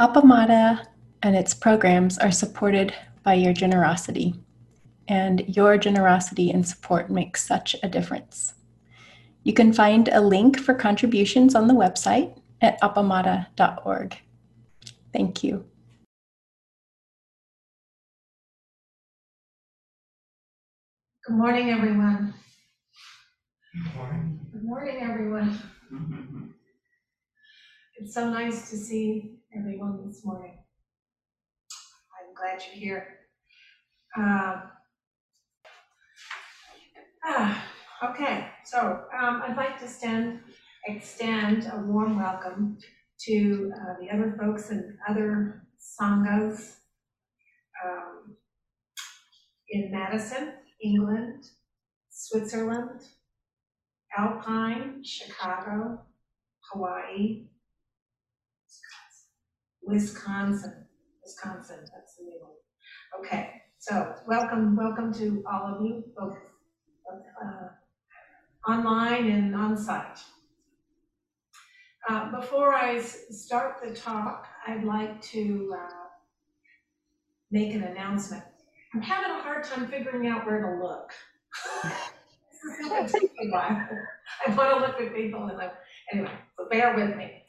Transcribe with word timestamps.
Appamada 0.00 0.86
and 1.22 1.36
its 1.36 1.52
programs 1.52 2.16
are 2.16 2.30
supported 2.30 2.94
by 3.22 3.34
your 3.34 3.52
generosity, 3.52 4.34
and 5.08 5.44
your 5.46 5.76
generosity 5.76 6.50
and 6.50 6.66
support 6.66 7.10
makes 7.10 7.46
such 7.46 7.76
a 7.82 7.88
difference. 7.88 8.54
You 9.42 9.52
can 9.52 9.74
find 9.74 10.08
a 10.08 10.22
link 10.22 10.58
for 10.58 10.72
contributions 10.72 11.54
on 11.54 11.68
the 11.68 11.74
website 11.74 12.34
at 12.62 12.80
appamada.org. 12.80 14.16
Thank 15.12 15.44
you. 15.44 15.66
Good 21.26 21.36
morning, 21.36 21.68
everyone. 21.68 22.32
Good 23.74 23.94
morning. 23.94 24.40
Good 24.50 24.64
morning, 24.64 24.96
everyone. 25.02 25.58
It's 28.02 28.14
so 28.14 28.30
nice 28.30 28.70
to 28.70 28.78
see 28.78 29.39
everyone 29.56 30.06
this 30.06 30.24
morning. 30.24 30.58
I'm 32.18 32.34
glad 32.34 32.62
you're 32.66 32.80
here. 32.80 33.18
Um, 34.16 34.62
ah, 37.24 37.70
Okay, 38.02 38.46
so 38.64 39.04
um, 39.14 39.42
I'd 39.44 39.58
like 39.58 39.78
to 39.80 39.84
extend, 39.84 40.40
extend 40.86 41.70
a 41.70 41.82
warm 41.82 42.18
welcome 42.18 42.78
to 43.26 43.70
uh, 43.76 43.94
the 44.00 44.08
other 44.10 44.34
folks 44.40 44.70
and 44.70 44.96
other 45.06 45.66
sanghas 45.78 46.76
um, 47.84 48.36
in 49.68 49.90
Madison, 49.92 50.54
England, 50.82 51.44
Switzerland, 52.08 53.02
Alpine, 54.16 55.04
Chicago, 55.04 56.00
Hawaii, 56.72 57.49
Wisconsin, 59.90 60.86
Wisconsin, 61.24 61.78
that's 61.92 62.16
the 62.16 62.24
one. 62.40 62.52
Okay, 63.18 63.50
so 63.78 64.14
welcome, 64.26 64.76
welcome 64.76 65.12
to 65.14 65.42
all 65.50 65.74
of 65.74 65.84
you, 65.84 66.04
both 66.16 66.36
uh, 67.44 68.70
online 68.70 69.30
and 69.30 69.56
on-site. 69.56 70.20
Uh, 72.08 72.30
Before 72.40 72.72
I 72.72 73.00
start 73.00 73.80
the 73.82 73.94
talk, 73.94 74.46
I'd 74.66 74.84
like 74.84 75.20
to 75.22 75.74
uh, 75.76 75.94
make 77.50 77.74
an 77.74 77.82
announcement. 77.82 78.44
I'm 78.94 79.02
having 79.02 79.30
a 79.32 79.42
hard 79.42 79.64
time 79.64 79.88
figuring 79.88 80.28
out 80.28 80.46
where 80.46 80.60
to 80.60 80.82
look. 80.84 81.12
I 84.46 84.54
want 84.54 84.70
to 84.70 84.80
look 84.80 85.00
at 85.00 85.14
people 85.14 85.46
and 85.46 85.58
like, 85.58 85.72
anyway, 86.12 86.30
so 86.56 86.68
bear 86.70 86.94
with 86.94 87.16
me. 87.16 87.39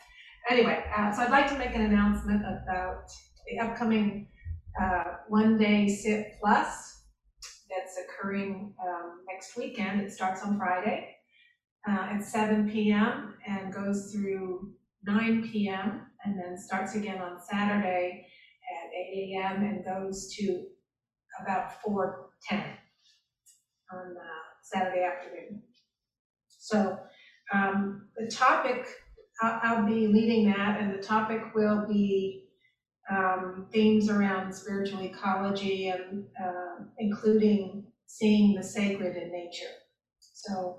Anyway, 0.49 0.83
uh, 0.97 1.11
so 1.11 1.21
I'd 1.21 1.31
like 1.31 1.47
to 1.49 1.57
make 1.57 1.75
an 1.75 1.81
announcement 1.81 2.41
about 2.41 3.03
the 3.47 3.59
upcoming 3.59 4.27
uh, 4.81 5.03
One 5.29 5.57
Day 5.57 5.87
Sit 5.87 6.33
Plus 6.39 7.03
that's 7.69 7.97
occurring 8.03 8.73
um, 8.83 9.19
next 9.31 9.55
weekend. 9.55 10.01
It 10.01 10.11
starts 10.11 10.43
on 10.43 10.57
Friday 10.57 11.15
uh, 11.87 12.09
at 12.13 12.23
seven 12.23 12.69
PM 12.69 13.35
and 13.47 13.73
goes 13.73 14.11
through 14.11 14.73
nine 15.03 15.49
PM 15.51 16.07
and 16.25 16.37
then 16.37 16.57
starts 16.57 16.95
again 16.95 17.21
on 17.21 17.39
Saturday 17.49 18.25
at 18.83 18.91
eight 18.93 19.37
AM 19.37 19.63
and 19.63 19.85
goes 19.85 20.33
to 20.35 20.65
about 21.41 21.81
four 21.81 22.29
ten 22.47 22.63
on 23.93 24.15
uh, 24.17 24.41
Saturday 24.63 25.03
afternoon. 25.03 25.61
So 26.47 26.97
um, 27.53 28.07
the 28.15 28.27
topic, 28.27 28.87
I'll, 29.41 29.59
I'll 29.63 29.85
be 29.85 30.07
leading 30.07 30.45
that, 30.51 30.79
and 30.79 30.93
the 30.93 31.01
topic 31.01 31.55
will 31.55 31.87
be 31.87 32.49
um, 33.09 33.67
themes 33.71 34.09
around 34.09 34.53
spiritual 34.53 35.01
ecology 35.01 35.89
and 35.89 36.25
uh, 36.41 36.83
including 36.99 37.85
seeing 38.05 38.55
the 38.55 38.63
sacred 38.63 39.17
in 39.17 39.31
nature. 39.31 39.73
So, 40.19 40.77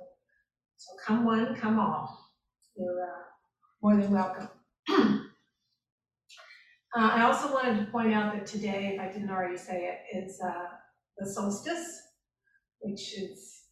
so 0.77 0.93
come 1.05 1.25
one, 1.25 1.55
come 1.57 1.79
all. 1.79 2.31
You're 2.77 3.03
uh, 3.03 3.23
more 3.83 3.97
than 4.01 4.13
welcome. 4.13 4.49
Uh, 6.95 7.09
I 7.11 7.23
also 7.23 7.51
wanted 7.51 7.79
to 7.79 7.91
point 7.91 8.13
out 8.13 8.35
that 8.35 8.45
today, 8.45 8.93
if 8.95 9.01
I 9.01 9.11
didn't 9.11 9.31
already 9.31 9.57
say 9.57 9.87
it, 9.87 10.15
is 10.15 10.39
uh, 10.45 10.67
the 11.17 11.27
solstice, 11.27 12.03
which 12.81 13.19
is 13.19 13.63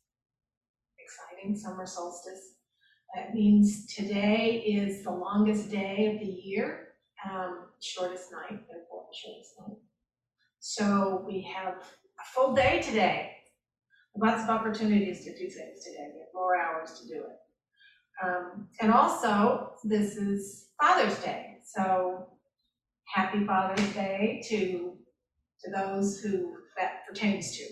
exciting, 0.98 1.54
summer 1.54 1.84
solstice. 1.84 2.59
That 3.14 3.34
means 3.34 3.92
today 3.92 4.62
is 4.64 5.02
the 5.02 5.10
longest 5.10 5.70
day 5.70 6.14
of 6.14 6.20
the 6.20 6.32
year, 6.32 6.94
um, 7.28 7.66
shortest 7.80 8.30
night, 8.30 8.60
therefore 8.68 9.06
the 9.10 9.16
shortest 9.16 9.54
night. 9.60 9.78
So 10.60 11.24
we 11.26 11.42
have 11.54 11.74
a 11.74 12.24
full 12.32 12.54
day 12.54 12.80
today. 12.80 13.32
Lots 14.16 14.44
of 14.44 14.50
opportunities 14.50 15.24
to 15.24 15.32
do 15.32 15.48
things 15.48 15.84
today, 15.84 16.10
we 16.14 16.20
have 16.20 16.28
more 16.34 16.56
hours 16.56 17.00
to 17.00 17.08
do 17.08 17.14
it. 17.24 18.24
Um, 18.24 18.68
and 18.80 18.92
also, 18.92 19.72
this 19.82 20.16
is 20.16 20.68
Father's 20.80 21.18
Day, 21.20 21.58
so 21.64 22.28
happy 23.06 23.44
Father's 23.44 23.92
Day 23.92 24.42
to, 24.48 24.96
to 25.64 25.70
those 25.70 26.20
who 26.20 26.54
that 26.76 27.06
pertains 27.08 27.56
to. 27.56 27.64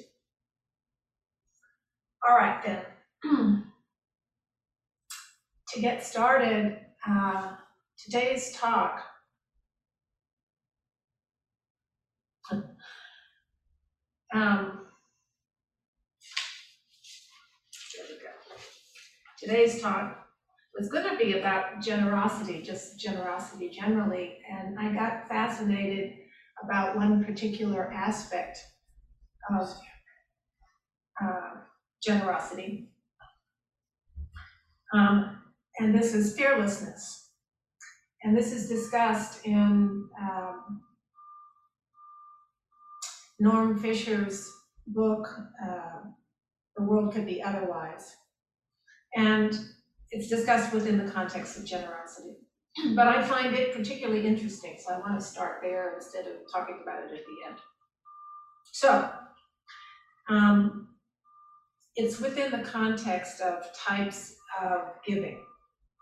All 2.29 2.37
right, 2.37 2.61
then. 2.65 3.65
To 5.79 5.83
get 5.83 6.03
started, 6.03 6.77
uh, 7.09 7.55
today's 7.97 8.53
talk 8.53 9.01
um, 12.53 12.65
there 17.95 18.07
we 18.11 18.17
go. 18.17 18.33
Today's 19.39 19.81
talk 19.81 20.27
was 20.77 20.89
going 20.89 21.09
to 21.09 21.17
be 21.17 21.39
about 21.39 21.81
generosity, 21.81 22.61
just 22.61 22.99
generosity 22.99 23.71
generally, 23.71 24.39
and 24.51 24.77
I 24.81 24.93
got 24.93 25.29
fascinated 25.29 26.19
about 26.61 26.97
one 26.97 27.25
particular 27.25 27.93
aspect 27.93 28.59
of 29.57 29.69
uh, 31.23 31.51
generosity. 32.03 32.91
Um, 34.93 35.37
and 35.79 35.95
this 35.95 36.15
is 36.15 36.37
fearlessness. 36.37 37.31
And 38.23 38.37
this 38.37 38.53
is 38.53 38.69
discussed 38.69 39.45
in 39.45 40.09
um, 40.21 40.83
Norm 43.39 43.79
Fischer's 43.79 44.51
book, 44.89 45.29
uh, 45.65 46.01
The 46.77 46.83
World 46.83 47.13
Could 47.13 47.27
Be 47.27 47.43
Otherwise. 47.43 48.17
And 49.15 49.57
it's 50.11 50.29
discussed 50.29 50.73
within 50.73 51.05
the 51.05 51.11
context 51.11 51.57
of 51.59 51.65
generosity. 51.65 52.35
But 52.95 53.09
I 53.09 53.23
find 53.23 53.55
it 53.55 53.75
particularly 53.75 54.27
interesting, 54.27 54.77
so 54.79 54.95
I 54.95 54.99
want 54.99 55.19
to 55.19 55.25
start 55.25 55.61
there 55.63 55.95
instead 55.95 56.27
of 56.27 56.35
talking 56.53 56.81
about 56.83 57.05
it 57.05 57.11
at 57.13 57.25
the 57.25 57.49
end. 57.49 57.59
So, 58.73 59.11
um, 60.29 60.89
it's 61.97 62.21
within 62.21 62.53
the 62.53 62.59
context 62.59 63.41
of 63.41 63.65
types 63.75 64.37
of 64.63 64.93
giving. 65.05 65.41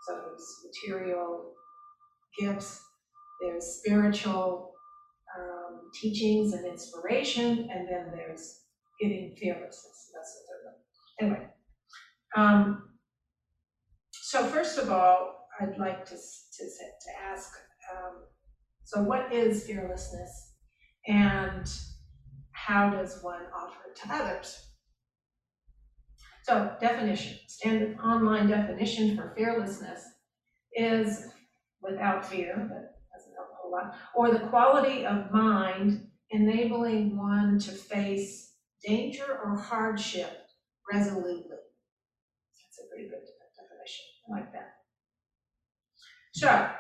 So 0.07 0.15
there's 0.15 0.55
material 0.65 1.53
gifts, 2.39 2.81
there's 3.41 3.65
spiritual 3.65 4.73
um, 5.37 5.91
teachings 6.01 6.53
and 6.53 6.65
inspiration, 6.65 7.69
and 7.73 7.89
then 7.89 8.13
there's 8.15 8.61
giving 9.01 9.35
fearlessness. 9.37 10.11
That's 10.15 10.35
the 10.35 10.43
third 10.49 10.65
one. 10.65 10.75
Anyway, 11.21 11.49
um, 12.37 12.91
so 14.13 14.45
first 14.45 14.79
of 14.79 14.91
all, 14.91 15.49
I'd 15.61 15.79
like 15.79 16.05
to, 16.05 16.15
to, 16.15 16.65
to 16.65 17.23
ask, 17.25 17.51
um, 17.93 18.25
so 18.85 19.03
what 19.03 19.33
is 19.33 19.67
fearlessness 19.67 20.53
and 21.09 21.69
how 22.53 22.91
does 22.91 23.23
one 23.23 23.43
offer 23.55 23.79
it 23.91 23.97
to 24.03 24.15
others? 24.15 24.66
So 26.47 26.77
definition, 26.81 27.41
standard 27.49 27.99
online 27.99 28.47
definition 28.47 29.17
for 29.17 29.35
fearlessness 29.37 30.05
is 30.73 31.27
without 31.83 32.25
fear, 32.25 32.55
that 32.55 33.01
doesn't 33.13 33.35
help 33.35 33.49
a 33.51 33.57
whole 33.57 33.73
lot, 33.73 33.97
or 34.15 34.31
the 34.31 34.47
quality 34.47 35.05
of 35.05 35.33
mind 35.33 36.09
enabling 36.31 37.17
one 37.17 37.59
to 37.59 37.73
face 37.73 38.59
danger 38.87 39.41
or 39.43 39.57
hardship 39.57 40.47
resolutely. 40.93 41.43
That's 41.51 42.79
a 42.79 42.89
pretty 42.95 43.09
good 43.09 43.23
definition, 43.57 44.05
I 44.29 44.33
like 44.33 44.53
that. 44.53 44.75
So, 46.33 46.71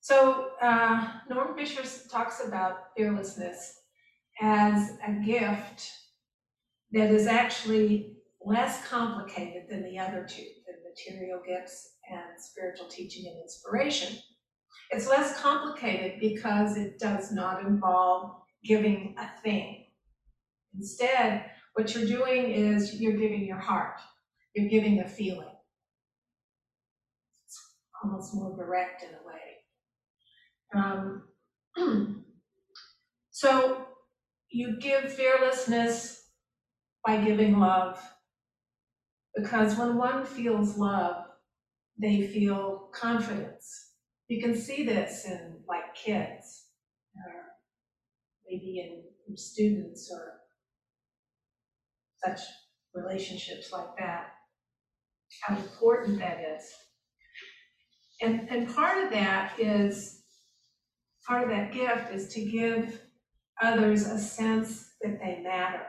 so 0.00 0.50
uh, 0.60 1.20
Norm 1.30 1.56
Fischer 1.56 1.84
talks 2.08 2.44
about 2.44 2.96
fearlessness 2.96 3.77
as 4.40 4.92
a 5.06 5.12
gift 5.24 5.90
that 6.92 7.10
is 7.10 7.26
actually 7.26 8.16
less 8.44 8.86
complicated 8.86 9.64
than 9.68 9.82
the 9.84 9.98
other 9.98 10.26
two, 10.28 10.46
the 10.66 10.72
material 10.88 11.40
gifts 11.46 11.96
and 12.10 12.38
spiritual 12.38 12.86
teaching 12.88 13.26
and 13.26 13.42
inspiration. 13.42 14.16
It's 14.90 15.08
less 15.08 15.40
complicated 15.40 16.18
because 16.20 16.76
it 16.76 16.98
does 16.98 17.30
not 17.32 17.64
involve 17.64 18.32
giving 18.64 19.14
a 19.18 19.28
thing. 19.42 19.86
Instead, 20.74 21.44
what 21.74 21.94
you're 21.94 22.06
doing 22.06 22.50
is 22.50 23.00
you're 23.00 23.16
giving 23.16 23.44
your 23.44 23.58
heart, 23.58 24.00
you're 24.54 24.68
giving 24.68 25.00
a 25.00 25.08
feeling. 25.08 25.50
It's 27.44 27.60
almost 28.02 28.34
more 28.34 28.56
direct 28.56 29.02
in 29.02 29.10
a 29.10 29.22
way. 29.26 29.64
Um, 31.76 32.24
so 33.30 33.87
you 34.50 34.78
give 34.80 35.12
fearlessness 35.12 36.30
by 37.06 37.18
giving 37.18 37.58
love. 37.58 38.00
Because 39.36 39.76
when 39.76 39.96
one 39.96 40.24
feels 40.24 40.76
love, 40.76 41.24
they 42.00 42.26
feel 42.26 42.88
confidence. 42.92 43.92
You 44.28 44.42
can 44.42 44.54
see 44.54 44.84
this 44.84 45.24
in 45.26 45.60
like 45.68 45.94
kids, 45.94 46.66
or 47.16 47.32
maybe 48.48 48.80
in, 48.80 49.04
students 49.36 50.10
or 50.10 50.40
such 52.24 52.40
relationships 52.94 53.70
like 53.70 53.94
that, 53.98 54.28
how 55.42 55.54
important 55.54 56.18
that 56.18 56.38
is. 56.56 56.64
And, 58.22 58.48
and 58.50 58.74
part 58.74 59.04
of 59.04 59.10
that 59.10 59.52
is, 59.60 60.22
part 61.26 61.44
of 61.44 61.50
that 61.50 61.72
gift 61.72 62.10
is 62.10 62.28
to 62.34 62.44
give 62.44 62.98
others 63.62 64.06
a 64.06 64.18
sense 64.18 64.90
that 65.02 65.18
they 65.20 65.40
matter, 65.42 65.86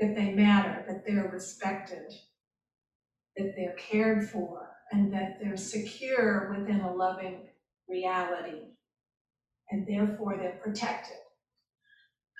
that 0.00 0.14
they 0.14 0.32
matter, 0.32 0.84
that 0.88 1.04
they're 1.06 1.30
respected, 1.32 2.12
that 3.36 3.54
they're 3.56 3.76
cared 3.76 4.28
for, 4.28 4.70
and 4.92 5.12
that 5.12 5.38
they're 5.40 5.56
secure 5.56 6.54
within 6.56 6.80
a 6.80 6.94
loving 6.94 7.48
reality, 7.88 8.62
and 9.70 9.86
therefore 9.86 10.36
they're 10.36 10.60
protected. 10.62 11.16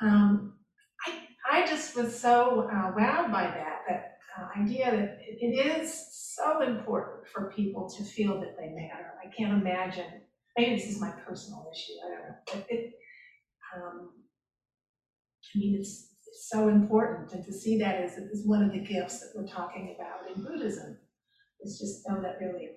Um, 0.00 0.54
I, 1.06 1.60
I 1.60 1.66
just 1.66 1.96
was 1.96 2.18
so 2.18 2.68
uh, 2.72 2.92
wowed 2.92 3.32
by 3.32 3.44
that, 3.44 3.80
that 3.88 4.18
uh, 4.38 4.60
idea 4.60 4.90
that 4.90 5.18
it, 5.20 5.82
is 5.82 6.34
so 6.36 6.62
important 6.62 7.28
for 7.28 7.52
people 7.54 7.88
to 7.90 8.04
feel 8.04 8.40
that 8.40 8.56
they 8.58 8.68
matter. 8.68 9.14
I 9.24 9.28
can't 9.28 9.52
imagine, 9.52 10.22
maybe 10.58 10.76
this 10.76 10.86
is 10.86 11.00
my 11.00 11.10
personal 11.26 11.70
issue, 11.72 11.92
I 12.04 12.08
don't 12.08 12.18
know, 12.18 12.34
but 12.46 12.66
it, 12.68 12.94
um, 13.76 14.10
I 15.54 15.58
mean, 15.58 15.76
it's, 15.78 16.10
it's 16.26 16.48
so 16.50 16.68
important, 16.68 17.32
and 17.32 17.44
to 17.44 17.52
see 17.52 17.78
that 17.78 18.02
is, 18.02 18.12
as 18.12 18.42
one 18.44 18.62
of 18.62 18.72
the 18.72 18.78
gifts 18.78 19.20
that 19.20 19.32
we're 19.34 19.46
talking 19.46 19.94
about 19.96 20.34
in 20.34 20.42
Buddhism. 20.42 20.98
It's 21.60 21.78
just 21.78 22.06
found 22.06 22.24
that 22.24 22.38
really 22.40 22.70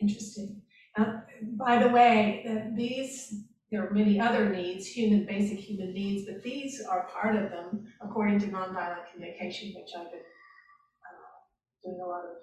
interesting. 0.00 0.62
Uh, 0.96 1.20
by 1.56 1.82
the 1.82 1.88
way, 1.88 2.44
uh, 2.48 2.74
these, 2.74 3.44
there 3.70 3.86
are 3.86 3.90
many 3.90 4.20
other 4.20 4.48
needs, 4.48 4.86
human, 4.86 5.24
basic 5.26 5.58
human 5.58 5.92
needs, 5.94 6.26
but 6.26 6.42
these 6.42 6.82
are 6.84 7.08
part 7.08 7.36
of 7.36 7.50
them, 7.50 7.86
according 8.02 8.40
to 8.40 8.46
nonviolent 8.46 9.10
communication, 9.12 9.74
which 9.76 9.90
I've 9.96 10.10
been 10.10 10.20
uh, 10.20 11.84
doing 11.84 12.00
a 12.02 12.06
lot 12.06 12.24
of 12.24 12.36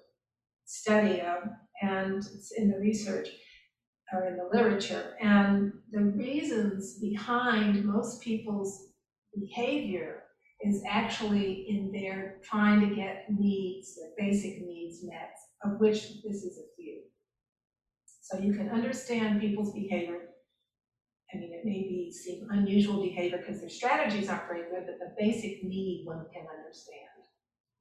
study 0.66 1.22
of, 1.22 1.50
and 1.82 2.18
it's 2.18 2.54
in 2.58 2.72
the 2.72 2.80
research 2.80 3.28
or 4.14 4.28
in 4.28 4.38
the 4.38 4.50
literature. 4.52 5.16
And 5.22 5.74
the 5.92 6.02
reasons 6.02 7.00
behind 7.00 7.86
most 7.86 8.22
people's 8.22 8.90
behavior 9.38 10.24
is 10.62 10.84
actually 10.90 11.66
in 11.70 11.92
their 11.92 12.38
trying 12.44 12.88
to 12.88 12.96
get 12.96 13.26
needs, 13.30 13.96
their 13.96 14.12
basic 14.18 14.62
needs 14.66 15.04
met, 15.04 15.36
of 15.64 15.80
which 15.80 16.24
this 16.24 16.44
is 16.44 16.58
a 16.58 16.68
few. 16.76 17.02
So 18.22 18.40
you 18.40 18.54
can 18.54 18.70
understand 18.70 19.42
people's 19.42 19.74
behavior. 19.74 20.20
I 21.34 21.38
mean, 21.38 21.52
it 21.54 21.66
may 21.66 21.82
be 21.84 22.12
seem 22.12 22.48
unusual 22.50 23.02
behavior 23.02 23.40
because 23.40 23.60
their 23.60 23.70
strategies 23.70 24.30
aren't 24.30 24.48
very 24.48 24.70
good, 24.70 24.86
but 24.86 25.00
the 25.00 25.14
basic 25.20 25.64
need 25.64 26.04
one 26.06 26.26
can 26.34 26.46
understand. 26.58 27.02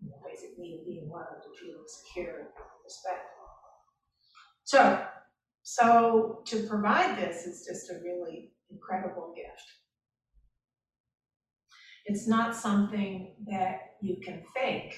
The 0.03 0.11
basic 0.27 0.59
need 0.59 0.81
of 0.81 0.87
being 0.87 1.09
loved, 1.09 1.45
to 1.45 1.65
feel 1.65 1.79
secure, 1.87 2.49
respect. 2.85 3.25
So 4.65 5.07
so 5.65 6.43
to 6.47 6.69
provide 6.69 7.19
this 7.19 7.47
is 7.47 7.67
just 7.67 7.91
a 7.91 8.03
really 8.05 8.53
incredible 8.71 9.33
gift. 9.35 9.67
It's 12.07 12.29
not 12.29 12.55
something 12.55 13.35
that 13.49 13.97
you 14.03 14.19
can 14.23 14.43
fake 14.55 14.95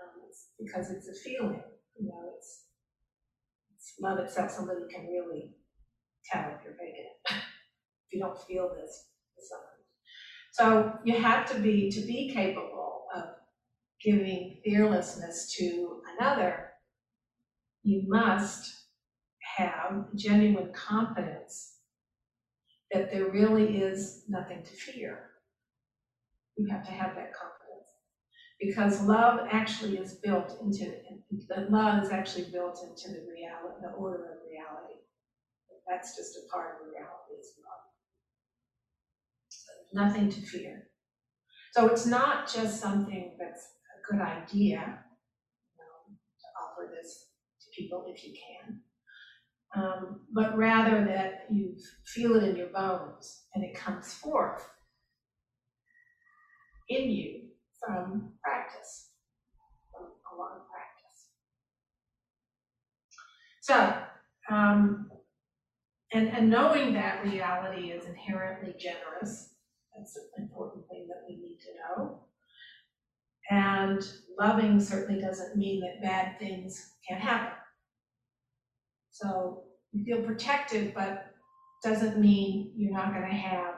um, 0.00 0.22
it's 0.28 0.48
because 0.58 0.90
it's 0.90 1.08
a 1.08 1.14
feeling. 1.14 1.62
You 1.98 2.08
know, 2.08 2.30
it's, 2.36 2.66
it's 3.74 3.94
love 4.00 4.18
itself. 4.18 4.50
Somebody 4.50 4.80
can 4.94 5.06
really 5.08 5.56
tell 6.30 6.50
if 6.50 6.64
you're 6.64 6.74
faking 6.74 7.06
it. 7.06 7.30
if 7.30 8.12
you 8.12 8.20
don't 8.20 8.38
feel 8.38 8.68
this 8.68 9.08
with 9.36 9.46
someone. 9.48 9.80
So 10.52 10.98
you 11.04 11.20
have 11.20 11.50
to 11.52 11.60
be 11.60 11.90
to 11.90 12.00
be 12.00 12.30
capable 12.34 13.06
of 13.14 13.24
giving 14.04 14.60
fearlessness 14.64 15.54
to 15.58 16.02
another. 16.18 16.70
You 17.82 18.04
must 18.06 18.79
have 19.60 20.06
genuine 20.14 20.72
confidence 20.72 21.78
that 22.92 23.10
there 23.10 23.30
really 23.30 23.78
is 23.78 24.24
nothing 24.28 24.62
to 24.62 24.70
fear. 24.70 25.30
You 26.56 26.66
have 26.68 26.84
to 26.86 26.92
have 26.92 27.14
that 27.16 27.32
confidence. 27.32 27.88
Because 28.60 29.02
love 29.02 29.48
actually 29.50 29.98
is 29.98 30.14
built 30.14 30.58
into, 30.60 30.94
love 31.70 32.04
is 32.04 32.10
actually 32.10 32.50
built 32.50 32.80
into 32.82 33.08
the 33.14 33.26
reality, 33.32 33.80
the 33.82 33.92
order 33.92 34.24
of 34.24 34.38
reality. 34.50 35.00
That's 35.88 36.16
just 36.16 36.36
a 36.36 36.52
part 36.52 36.76
of 36.80 36.88
reality 36.88 37.34
is 37.40 37.52
love. 37.64 37.80
So 39.48 39.72
nothing 39.92 40.30
to 40.30 40.40
fear. 40.42 40.88
So 41.72 41.86
it's 41.86 42.06
not 42.06 42.52
just 42.52 42.80
something 42.80 43.36
that's 43.38 43.62
a 43.62 44.12
good 44.12 44.20
idea, 44.22 45.04
you 45.72 45.78
know, 45.78 46.16
to 46.40 46.46
offer 46.62 46.92
this 46.94 47.28
to 47.60 47.66
people 47.82 48.06
if 48.08 48.24
you 48.24 48.34
can 48.34 48.82
um, 49.76 50.20
but 50.32 50.56
rather 50.56 51.04
that 51.04 51.46
you 51.50 51.76
feel 52.04 52.36
it 52.36 52.42
in 52.42 52.56
your 52.56 52.68
bones 52.68 53.44
and 53.54 53.64
it 53.64 53.74
comes 53.74 54.12
forth 54.14 54.68
in 56.88 57.10
you 57.10 57.42
from 57.78 58.32
practice, 58.42 59.10
from 59.92 60.06
a 60.06 60.36
lot 60.36 60.56
of 60.56 60.62
practice. 60.68 61.28
So, 63.60 64.54
um, 64.54 65.10
and, 66.12 66.28
and 66.28 66.50
knowing 66.50 66.92
that 66.94 67.24
reality 67.24 67.90
is 67.92 68.06
inherently 68.06 68.74
generous, 68.78 69.54
that's 69.96 70.16
an 70.16 70.42
important 70.42 70.84
thing 70.88 71.06
that 71.08 71.22
we 71.28 71.36
need 71.36 71.58
to 71.60 72.02
know. 72.02 72.20
And 73.50 74.02
loving 74.38 74.80
certainly 74.80 75.20
doesn't 75.20 75.56
mean 75.56 75.80
that 75.80 76.02
bad 76.02 76.38
things 76.38 76.94
can't 77.08 77.20
happen. 77.20 77.52
So 79.20 79.64
you 79.92 80.04
feel 80.04 80.24
protected, 80.24 80.94
but 80.94 81.34
doesn't 81.82 82.18
mean 82.18 82.72
you're 82.74 82.92
not 82.92 83.12
gonna 83.12 83.34
have 83.34 83.74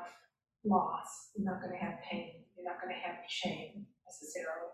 loss, 0.65 1.31
you're 1.37 1.51
not 1.51 1.61
gonna 1.61 1.79
have 1.79 1.95
pain, 2.09 2.45
you're 2.57 2.67
not 2.67 2.81
gonna 2.81 2.95
have 2.95 3.17
shame 3.29 3.87
necessarily. 4.07 4.71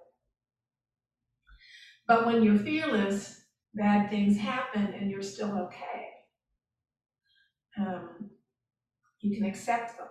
But 2.06 2.26
when 2.26 2.42
you're 2.42 2.58
fearless, 2.58 3.44
bad 3.74 4.10
things 4.10 4.36
happen 4.38 4.94
and 4.94 5.10
you're 5.10 5.22
still 5.22 5.58
okay. 5.58 6.08
Um, 7.78 8.30
you 9.20 9.38
can 9.38 9.48
accept 9.48 9.96
them. 9.96 10.08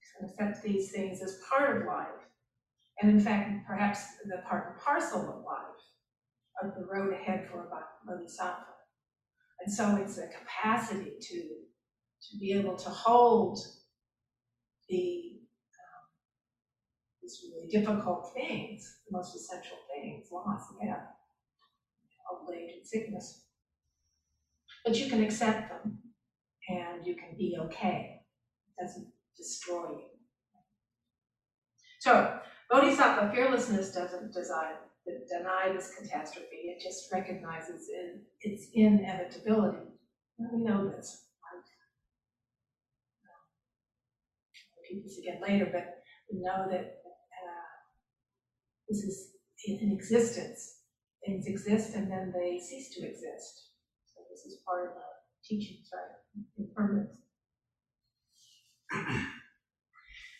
You 0.00 0.28
can 0.28 0.30
accept 0.30 0.64
these 0.64 0.92
things 0.92 1.22
as 1.22 1.40
part 1.48 1.76
of 1.76 1.86
life. 1.86 2.08
And 3.00 3.10
in 3.10 3.20
fact, 3.20 3.66
perhaps 3.66 4.04
the 4.26 4.42
part 4.48 4.70
and 4.70 4.80
parcel 4.80 5.22
of 5.22 5.44
life, 5.44 6.62
of 6.62 6.74
the 6.76 6.86
road 6.86 7.12
ahead 7.12 7.48
for 7.50 7.64
a 7.64 7.70
bodhisattva. 8.06 8.73
And 9.64 9.72
so 9.72 9.96
it's 9.96 10.18
a 10.18 10.28
capacity 10.28 11.12
to, 11.18 11.36
to 11.36 12.38
be 12.38 12.52
able 12.52 12.76
to 12.76 12.90
hold 12.90 13.58
the, 14.90 15.40
um, 15.80 16.04
these 17.22 17.40
really 17.50 17.68
difficult 17.68 18.30
things, 18.34 18.98
the 19.08 19.16
most 19.16 19.34
essential 19.34 19.78
things, 19.94 20.26
loss 20.30 20.64
death, 20.84 21.06
old 22.30 22.54
age 22.54 22.74
and 22.76 22.86
sickness. 22.86 23.46
But 24.84 24.98
you 24.98 25.08
can 25.08 25.24
accept 25.24 25.70
them 25.70 25.98
and 26.68 27.06
you 27.06 27.16
can 27.16 27.34
be 27.38 27.56
okay. 27.62 28.20
It 28.68 28.82
doesn't 28.82 29.06
destroy 29.34 29.88
you. 29.88 30.04
So 32.00 32.38
Bodhisattva 32.70 33.32
fearlessness 33.34 33.94
doesn't 33.94 34.34
design, 35.06 35.42
deny 35.42 35.72
this 35.72 35.92
catastrophe, 35.98 36.56
it 36.64 36.82
just 36.82 37.12
recognizes 37.12 37.88
in, 37.88 38.22
its 38.40 38.68
inevitability. 38.74 39.88
We 40.38 40.62
know 40.62 40.88
this. 40.88 41.26
I'll 41.44 41.62
repeat 44.82 45.04
this 45.04 45.18
again 45.18 45.40
later, 45.46 45.70
but 45.72 46.02
we 46.30 46.40
know 46.40 46.66
that 46.70 46.80
uh, 46.80 47.74
this 48.88 48.98
is 48.98 49.30
in 49.66 49.92
existence. 49.92 50.80
things 51.24 51.46
exist 51.46 51.94
and 51.94 52.10
then 52.10 52.32
they 52.34 52.58
cease 52.58 52.94
to 52.94 53.06
exist. 53.06 53.70
So 54.06 54.20
this 54.30 54.44
is 54.44 54.60
part 54.66 54.88
of 54.88 54.94
the 54.94 55.02
teachings, 55.46 55.88
right? 55.92 56.12
Impermanence. 56.58 57.10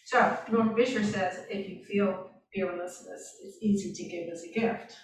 So 0.07 0.37
Norm 0.53 0.77
Fischer 0.77 1.03
says 1.03 1.47
if 1.49 1.67
you 1.67 1.83
feel 1.83 2.34
fearlessness, 2.55 3.37
it's 3.43 3.59
easy 3.61 3.93
to 3.93 4.09
give 4.09 4.29
as 4.33 4.45
a 4.45 4.53
gift. 4.53 4.97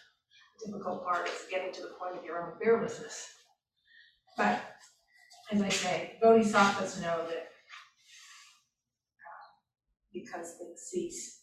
The 0.61 0.73
difficult 0.73 1.05
part 1.05 1.29
is 1.29 1.47
getting 1.51 1.73
to 1.73 1.83
the 1.83 1.95
point 2.01 2.17
of 2.19 2.25
your 2.25 2.43
own 2.43 2.59
fearlessness. 2.63 3.27
But 4.37 4.61
as 5.53 5.61
I 5.61 5.69
say, 5.69 6.19
bodhisattvas 6.23 7.01
know 7.01 7.27
that 7.27 7.49
uh, 9.19 9.47
because 10.13 10.55
things 10.59 10.81
cease, 10.81 11.43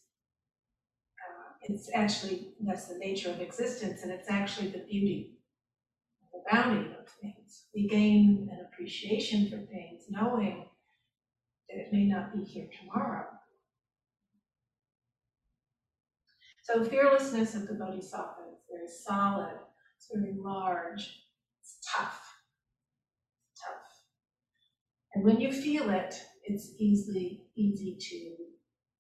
uh, 1.28 1.54
it's 1.64 1.90
actually, 1.94 2.54
that's 2.62 2.88
the 2.88 2.98
nature 2.98 3.30
of 3.30 3.42
existence, 3.42 4.04
and 4.04 4.12
it's 4.12 4.30
actually 4.30 4.70
the 4.70 4.86
beauty, 4.90 5.40
the 6.32 6.40
bounty 6.52 6.90
of 7.00 7.08
things. 7.22 7.66
We 7.76 7.88
gain 7.88 8.50
an 8.52 8.66
appreciation 8.66 9.50
for 9.50 9.58
things, 9.58 10.04
knowing 10.10 10.66
that 11.70 11.78
it 11.78 11.92
may 11.92 12.06
not 12.06 12.34
be 12.34 12.44
here 12.44 12.70
tomorrow. 12.80 13.26
So 16.68 16.84
fearlessness 16.84 17.56
of 17.56 17.66
the 17.66 17.76
bodhisattva 17.76 18.42
is 18.52 18.60
very 18.70 18.90
solid, 18.90 19.54
it's 19.96 20.10
very 20.14 20.34
large, 20.38 21.00
it's 21.62 21.78
tough. 21.96 22.22
Tough. 23.66 23.88
And 25.14 25.24
when 25.24 25.40
you 25.40 25.54
feel 25.54 25.90
it, 25.90 26.14
it's 26.44 26.74
easily 26.78 27.46
easy 27.56 27.98
to 27.98 28.36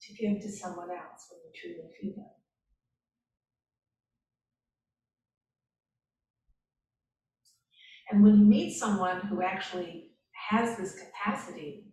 to 0.02 0.14
give 0.14 0.42
to 0.44 0.50
someone 0.50 0.92
else 0.92 1.28
when 1.30 1.42
you 1.44 1.52
truly 1.76 1.90
feel 2.00 2.24
it. 2.24 2.38
And 8.10 8.24
when 8.24 8.40
you 8.40 8.46
meet 8.46 8.80
someone 8.80 9.20
who 9.28 9.42
actually 9.42 10.12
has 10.50 10.78
this 10.78 10.96
capacity, 10.98 11.84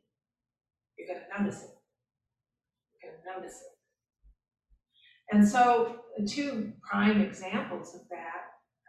you're 0.96 1.08
going 1.08 1.18
to 1.18 1.42
notice 1.42 1.64
it. 1.64 1.70
You're 3.02 3.10
going 3.10 3.22
to 3.24 3.40
notice 3.40 3.56
it. 3.56 3.73
And 5.30 5.46
so, 5.46 5.96
two 6.28 6.72
prime 6.88 7.20
examples 7.20 7.94
of 7.94 8.02
that, 8.10 8.42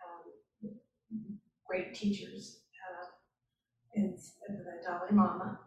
um, 0.06 1.39
great 1.68 1.94
teachers, 1.94 2.62
uh, 2.92 3.08
is 3.96 4.34
the 4.48 4.82
Dalai 4.86 5.10
Lama, 5.12 5.60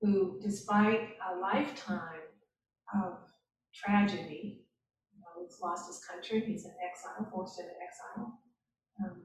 who, 0.00 0.40
despite 0.42 1.10
a 1.30 1.38
lifetime 1.38 2.20
of 2.94 3.18
tragedy, 3.74 4.66
you 5.14 5.20
know, 5.20 5.42
he's 5.44 5.58
lost 5.62 5.86
his 5.86 6.04
country, 6.04 6.40
he's 6.46 6.64
in 6.64 6.72
exile, 6.82 7.30
forced 7.30 7.60
into 7.60 7.72
exile. 7.72 8.38
Um, 9.02 9.22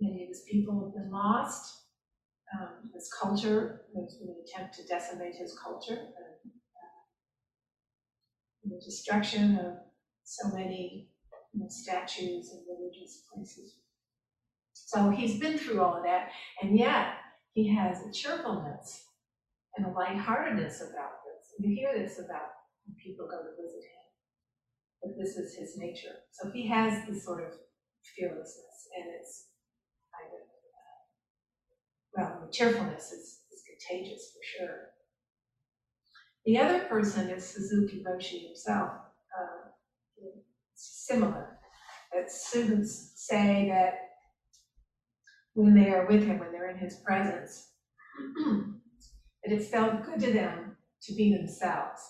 many 0.00 0.22
of 0.22 0.28
his 0.28 0.44
people 0.50 0.84
have 0.84 0.94
been 0.94 1.12
lost. 1.12 1.80
Um, 2.54 2.90
his 2.94 3.10
culture, 3.20 3.82
there's 3.94 4.14
been 4.16 4.28
an 4.28 4.44
attempt 4.46 4.74
to 4.76 4.86
decimate 4.86 5.34
his 5.34 5.58
culture, 5.58 6.08
the 8.64 8.80
destruction 8.84 9.58
of 9.58 9.74
so 10.24 10.48
many 10.54 11.08
you 11.52 11.60
know, 11.60 11.66
statues 11.68 12.52
and 12.52 12.62
religious 12.68 13.24
places. 13.32 13.76
So 14.72 15.10
he's 15.10 15.40
been 15.40 15.58
through 15.58 15.80
all 15.80 15.96
of 15.96 16.04
that, 16.04 16.30
and 16.60 16.78
yet 16.78 17.14
he 17.54 17.74
has 17.74 18.04
a 18.04 18.12
cheerfulness 18.12 19.06
and 19.76 19.86
a 19.86 19.90
lightheartedness 19.90 20.80
about 20.80 21.24
this. 21.24 21.54
You 21.58 21.74
hear 21.74 21.98
this 21.98 22.18
about 22.18 22.52
when 22.84 22.96
people 23.02 23.26
go 23.26 23.38
to 23.38 23.62
visit 23.62 23.82
him, 23.82 24.06
but 25.02 25.18
this 25.18 25.36
is 25.36 25.54
his 25.54 25.78
nature. 25.78 26.16
So 26.32 26.50
he 26.50 26.68
has 26.68 27.06
this 27.08 27.24
sort 27.24 27.44
of 27.44 27.52
fearlessness, 28.16 28.88
and 28.96 29.06
it's 29.18 29.48
kind 30.12 30.30
of 30.34 30.42
uh, 32.24 32.32
well, 32.32 32.46
the 32.46 32.52
cheerfulness 32.52 33.12
is, 33.12 33.40
is 33.52 33.62
contagious 33.66 34.32
for 34.32 34.40
sure. 34.44 34.91
The 36.44 36.58
other 36.58 36.80
person 36.80 37.30
is 37.30 37.44
Suzuki 37.44 38.04
Roshi 38.06 38.46
himself. 38.46 38.90
Uh, 39.38 39.70
similar. 40.74 41.58
That 42.12 42.30
students 42.30 43.12
say 43.16 43.68
that 43.70 43.94
when 45.54 45.74
they 45.74 45.90
are 45.90 46.06
with 46.06 46.24
him, 46.24 46.38
when 46.38 46.52
they're 46.52 46.70
in 46.70 46.78
his 46.78 46.96
presence, 46.96 47.70
that 49.44 49.52
it 49.52 49.64
felt 49.64 50.04
good 50.04 50.20
to 50.20 50.32
them 50.32 50.76
to 51.02 51.14
be 51.14 51.34
themselves. 51.34 52.00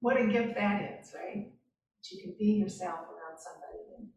What 0.00 0.20
a 0.20 0.26
gift 0.26 0.54
that 0.56 0.98
is, 1.00 1.12
right? 1.14 1.52
That 1.52 2.10
you 2.10 2.22
can 2.22 2.34
be 2.38 2.52
yourself 2.52 3.00
around 3.00 3.38
somebody. 3.38 3.84
And, 3.98 4.08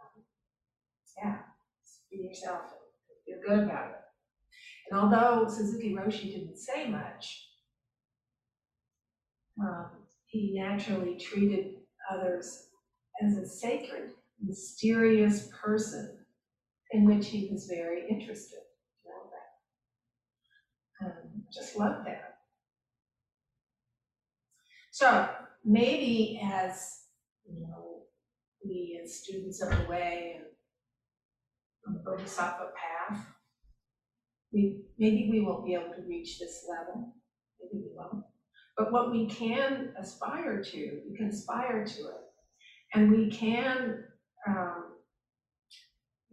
um, 0.00 0.22
yeah, 1.16 1.38
be 2.10 2.28
yourself 2.28 2.60
feel 3.24 3.38
good 3.46 3.64
about 3.64 3.90
it. 3.90 3.96
And 4.90 5.00
although 5.00 5.48
Suzuki 5.48 5.94
Roshi 5.94 6.32
didn't 6.32 6.58
say 6.58 6.88
much, 6.88 7.43
um, 9.60 9.90
he 10.26 10.58
naturally 10.58 11.16
treated 11.16 11.76
others 12.10 12.68
as 13.22 13.36
a 13.36 13.46
sacred, 13.46 14.10
mysterious 14.42 15.48
person 15.62 16.18
in 16.92 17.04
which 17.04 17.28
he 17.28 17.48
was 17.50 17.66
very 17.66 18.08
interested. 18.08 18.58
Um, 21.04 21.12
just 21.52 21.76
love 21.76 22.04
that. 22.06 22.38
So 24.92 25.28
maybe 25.64 26.40
as 26.42 27.00
you 27.46 27.60
know, 27.60 28.02
we 28.64 29.00
as 29.02 29.14
students 29.14 29.60
of 29.60 29.70
the 29.70 29.84
way 29.90 30.36
and 30.36 30.44
on 31.86 31.94
the 31.94 32.00
Bodhisattva 32.00 32.70
path. 32.74 33.26
We, 34.52 34.84
maybe 34.98 35.28
we 35.30 35.40
won't 35.40 35.66
be 35.66 35.74
able 35.74 35.92
to 35.94 36.02
reach 36.08 36.38
this 36.38 36.64
level, 36.68 37.12
maybe 37.60 37.84
we 37.84 37.90
won't. 37.94 38.24
But 38.76 38.92
what 38.92 39.10
we 39.10 39.26
can 39.26 39.92
aspire 39.98 40.62
to, 40.62 41.00
we 41.08 41.16
can 41.16 41.28
aspire 41.28 41.84
to 41.84 42.00
it. 42.00 42.20
And 42.92 43.10
we 43.10 43.30
can 43.30 44.04
um, 44.46 44.84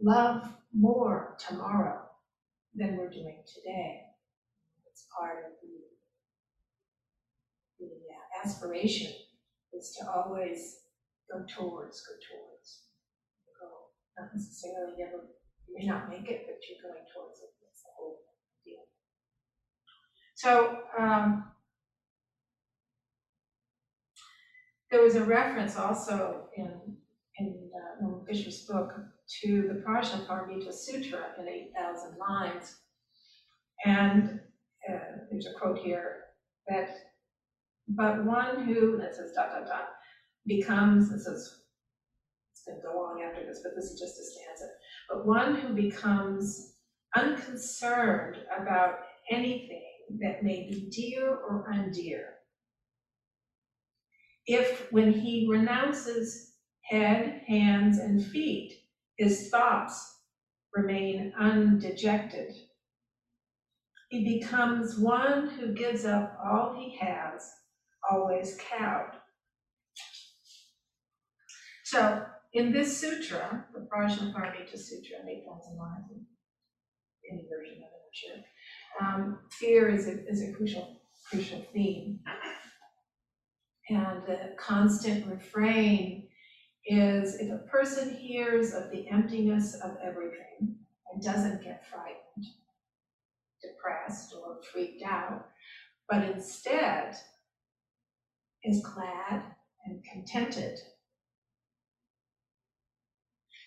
love 0.00 0.48
more 0.72 1.36
tomorrow 1.38 2.02
than 2.74 2.96
we're 2.96 3.10
doing 3.10 3.42
today. 3.46 4.00
It's 4.90 5.06
part 5.16 5.38
of 5.46 5.52
the, 5.62 5.78
the 7.78 7.86
uh, 7.86 8.46
aspiration 8.46 9.12
is 9.72 9.96
to 10.00 10.10
always 10.10 10.80
go 11.30 11.44
towards, 11.46 12.02
go 12.06 12.14
towards, 12.30 12.82
go, 13.60 13.68
not 14.18 14.30
necessarily 14.34 14.94
never 14.98 15.24
you 15.72 15.78
may 15.78 15.86
not 15.86 16.08
make 16.08 16.28
it, 16.28 16.44
but 16.46 16.58
you're 16.68 16.82
going 16.82 17.04
towards 17.14 17.40
it. 17.40 17.50
That's 17.62 17.82
the 17.82 17.92
whole 17.96 18.18
deal. 18.64 18.84
So 20.34 20.78
um, 20.98 21.44
there 24.92 25.02
was 25.02 25.16
a 25.16 25.24
reference 25.24 25.76
also 25.76 26.44
in 26.56 26.70
in 27.38 27.70
uh, 27.74 28.24
Fischer's 28.26 28.66
book 28.66 28.92
to 29.40 29.62
the 29.62 29.82
Prajnaparamita 29.86 30.72
Sutra 30.72 31.30
in 31.38 31.48
8,000 31.48 32.18
lines. 32.18 32.76
And 33.86 34.40
uh, 34.88 34.98
there's 35.30 35.46
a 35.46 35.58
quote 35.58 35.78
here 35.78 36.24
that, 36.68 36.90
but 37.88 38.24
one 38.24 38.64
who, 38.64 38.98
that 38.98 39.16
says 39.16 39.32
dot, 39.34 39.50
dot, 39.50 39.66
dot, 39.66 39.88
becomes, 40.46 41.10
this 41.10 41.26
is, 41.26 41.62
it's 42.52 42.64
going 42.66 42.80
to 42.80 42.86
go 42.86 42.98
on 43.00 43.22
after 43.22 43.44
this, 43.46 43.60
but 43.62 43.72
this 43.74 43.86
is 43.86 43.98
just 43.98 44.18
a 44.18 44.24
stanza, 44.24 44.72
but 45.08 45.26
one 45.26 45.56
who 45.56 45.74
becomes 45.74 46.74
unconcerned 47.16 48.36
about 48.60 48.98
anything 49.30 49.82
that 50.20 50.44
may 50.44 50.68
be 50.68 50.90
dear 50.90 51.30
or 51.30 51.66
undear. 51.72 52.41
If, 54.46 54.90
when 54.90 55.12
he 55.12 55.46
renounces 55.48 56.54
head, 56.82 57.42
hands, 57.46 57.98
and 57.98 58.24
feet, 58.24 58.72
his 59.16 59.50
thoughts 59.50 60.18
remain 60.74 61.32
undejected, 61.38 62.54
he 64.08 64.38
becomes 64.38 64.98
one 64.98 65.48
who 65.48 65.72
gives 65.72 66.04
up 66.04 66.36
all 66.44 66.74
he 66.74 66.98
has, 66.98 67.50
always 68.10 68.58
cowed. 68.68 69.16
So 71.84 72.24
in 72.52 72.72
this 72.72 72.98
sutra, 72.98 73.64
the 73.72 73.80
Prajnaparamita 73.80 74.76
Sutra, 74.76 75.20
in 75.22 75.28
8,000 75.28 75.78
lines, 75.78 76.26
any 77.30 77.46
version 77.50 77.82
of 77.82 77.88
it, 77.88 78.02
I'm 78.04 78.12
sure, 78.12 78.38
um, 79.00 79.38
fear 79.50 79.88
is 79.88 80.06
a, 80.06 80.26
is 80.28 80.42
a 80.42 80.52
crucial, 80.52 81.00
crucial 81.30 81.64
theme. 81.72 82.20
And 83.88 84.22
the 84.26 84.54
constant 84.58 85.26
refrain 85.26 86.28
is 86.86 87.36
if 87.36 87.50
a 87.50 87.66
person 87.68 88.14
hears 88.14 88.72
of 88.74 88.90
the 88.90 89.08
emptiness 89.10 89.74
of 89.82 89.96
everything 90.02 90.76
and 91.12 91.22
doesn't 91.22 91.62
get 91.62 91.84
frightened, 91.90 92.46
depressed, 93.60 94.34
or 94.34 94.60
freaked 94.72 95.02
out, 95.04 95.46
but 96.08 96.24
instead 96.24 97.14
is 98.64 98.84
glad 98.84 99.42
and 99.84 100.02
contented 100.04 100.78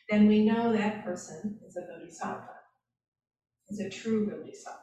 then 0.10 0.28
we 0.28 0.46
know 0.46 0.72
that 0.72 1.04
person 1.04 1.60
is 1.68 1.78
a 1.78 1.82
bodhisattva, 1.82 2.54
is 3.70 3.80
a 3.80 3.90
true 3.90 4.28
bodhisattva. 4.28 4.82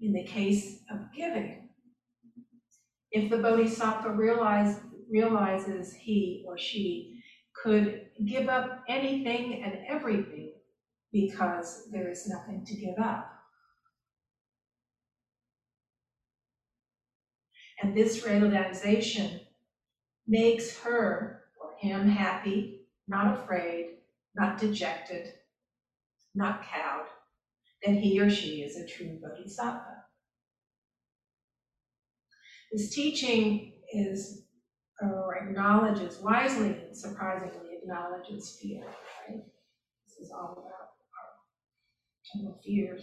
In 0.00 0.12
the 0.12 0.24
case 0.24 0.82
of 0.90 1.12
giving, 1.14 1.65
if 3.16 3.30
the 3.30 3.38
bodhisattva 3.38 4.10
realize, 4.10 4.78
realizes 5.10 5.94
he 5.94 6.44
or 6.46 6.58
she 6.58 7.22
could 7.54 8.06
give 8.26 8.48
up 8.48 8.82
anything 8.88 9.62
and 9.64 9.78
everything 9.88 10.52
because 11.12 11.88
there 11.90 12.10
is 12.10 12.28
nothing 12.28 12.64
to 12.66 12.74
give 12.74 12.98
up. 12.98 13.32
And 17.82 17.96
this 17.96 18.26
realization 18.26 19.40
makes 20.26 20.78
her 20.80 21.44
or 21.60 21.74
him 21.80 22.08
happy, 22.08 22.86
not 23.08 23.38
afraid, 23.38 23.98
not 24.34 24.58
dejected, 24.58 25.32
not 26.34 26.62
cowed, 26.62 27.06
then 27.82 27.96
he 27.96 28.20
or 28.20 28.28
she 28.28 28.62
is 28.62 28.76
a 28.76 28.86
true 28.86 29.18
bodhisattva. 29.22 30.05
This 32.76 32.94
teaching 32.94 33.72
is 33.90 34.42
or 35.00 35.34
acknowledges 35.36 36.20
wisely 36.20 36.76
and 36.86 36.94
surprisingly 36.94 37.78
acknowledges 37.80 38.58
fear, 38.60 38.84
right? 38.84 39.42
This 40.04 40.26
is 40.26 40.30
all 40.30 40.52
about 40.52 40.90
our 41.16 41.30
general 42.34 42.60
fears. 42.62 43.00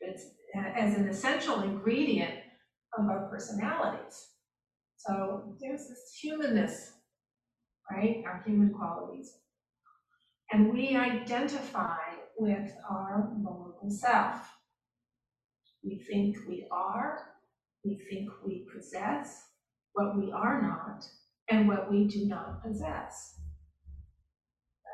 But 0.00 0.10
it's 0.10 0.26
uh, 0.56 0.60
as 0.76 0.96
an 0.96 1.08
essential 1.08 1.62
ingredient 1.62 2.34
of 2.96 3.06
our 3.06 3.28
personalities. 3.28 4.28
So 4.96 5.56
there's 5.60 5.88
this 5.88 6.16
humanness, 6.22 6.92
right? 7.90 8.22
Our 8.28 8.44
human 8.46 8.72
qualities. 8.72 9.38
And 10.52 10.72
we 10.72 10.94
identify 10.94 11.98
with 12.38 12.70
our 12.88 13.28
vulnerable 13.42 13.90
self. 13.90 14.36
We 15.82 15.98
think 15.98 16.36
we 16.48 16.68
are, 16.70 17.35
we 17.86 17.94
think 18.10 18.28
we 18.44 18.66
possess 18.74 19.50
what 19.92 20.16
we 20.16 20.32
are 20.32 20.60
not, 20.60 21.06
and 21.48 21.68
what 21.68 21.90
we 21.90 22.06
do 22.06 22.26
not 22.26 22.62
possess. 22.62 23.40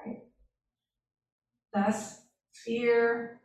Right? 0.05 0.23
Thus, 1.73 2.21
fear 2.65 3.41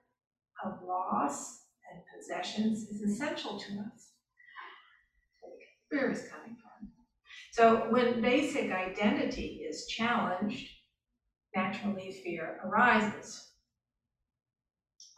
of 0.63 0.79
loss 0.85 1.63
and 1.91 2.01
possessions 2.15 2.89
is 2.89 3.01
essential 3.01 3.57
to 3.57 3.71
us. 3.79 4.11
Where 5.89 6.11
is 6.11 6.27
coming 6.29 6.57
from? 6.61 6.89
So 7.51 7.89
when 7.89 8.21
basic 8.21 8.71
identity 8.71 9.65
is 9.67 9.87
challenged, 9.87 10.69
naturally 11.55 12.11
fear 12.23 12.59
arises, 12.65 13.51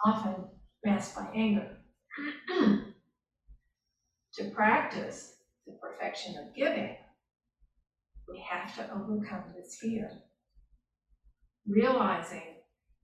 often 0.05 0.45
masked 0.86 1.15
by 1.15 1.27
anger. 1.33 1.77
to 4.36 4.50
practice 4.51 5.36
the 5.65 5.74
perfection 5.81 6.36
of 6.38 6.55
giving, 6.55 6.95
we 8.27 8.43
have 8.50 8.75
to 8.75 8.93
overcome 8.93 9.43
this 9.55 9.77
fear, 9.81 10.12
realizing 11.67 12.55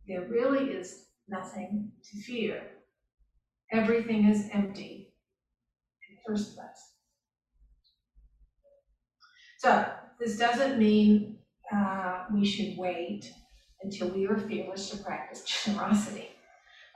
there 0.08 0.28
really 0.30 0.72
is 0.72 1.06
nothing 1.28 1.92
to 2.04 2.22
fear. 2.22 2.62
Everything 3.72 4.30
is 4.30 4.50
empty 4.54 5.14
in 6.08 6.16
the 6.16 6.22
first 6.28 6.56
place. 6.56 6.94
So 9.58 9.86
this 10.20 10.38
doesn't 10.38 10.78
mean 10.78 11.40
uh, 11.74 12.26
we 12.32 12.46
should 12.46 12.78
wait 12.78 13.26
until 13.82 14.10
we 14.10 14.28
are 14.28 14.38
fearless 14.38 14.90
to 14.92 14.98
practice 14.98 15.44
generosity. 15.66 16.30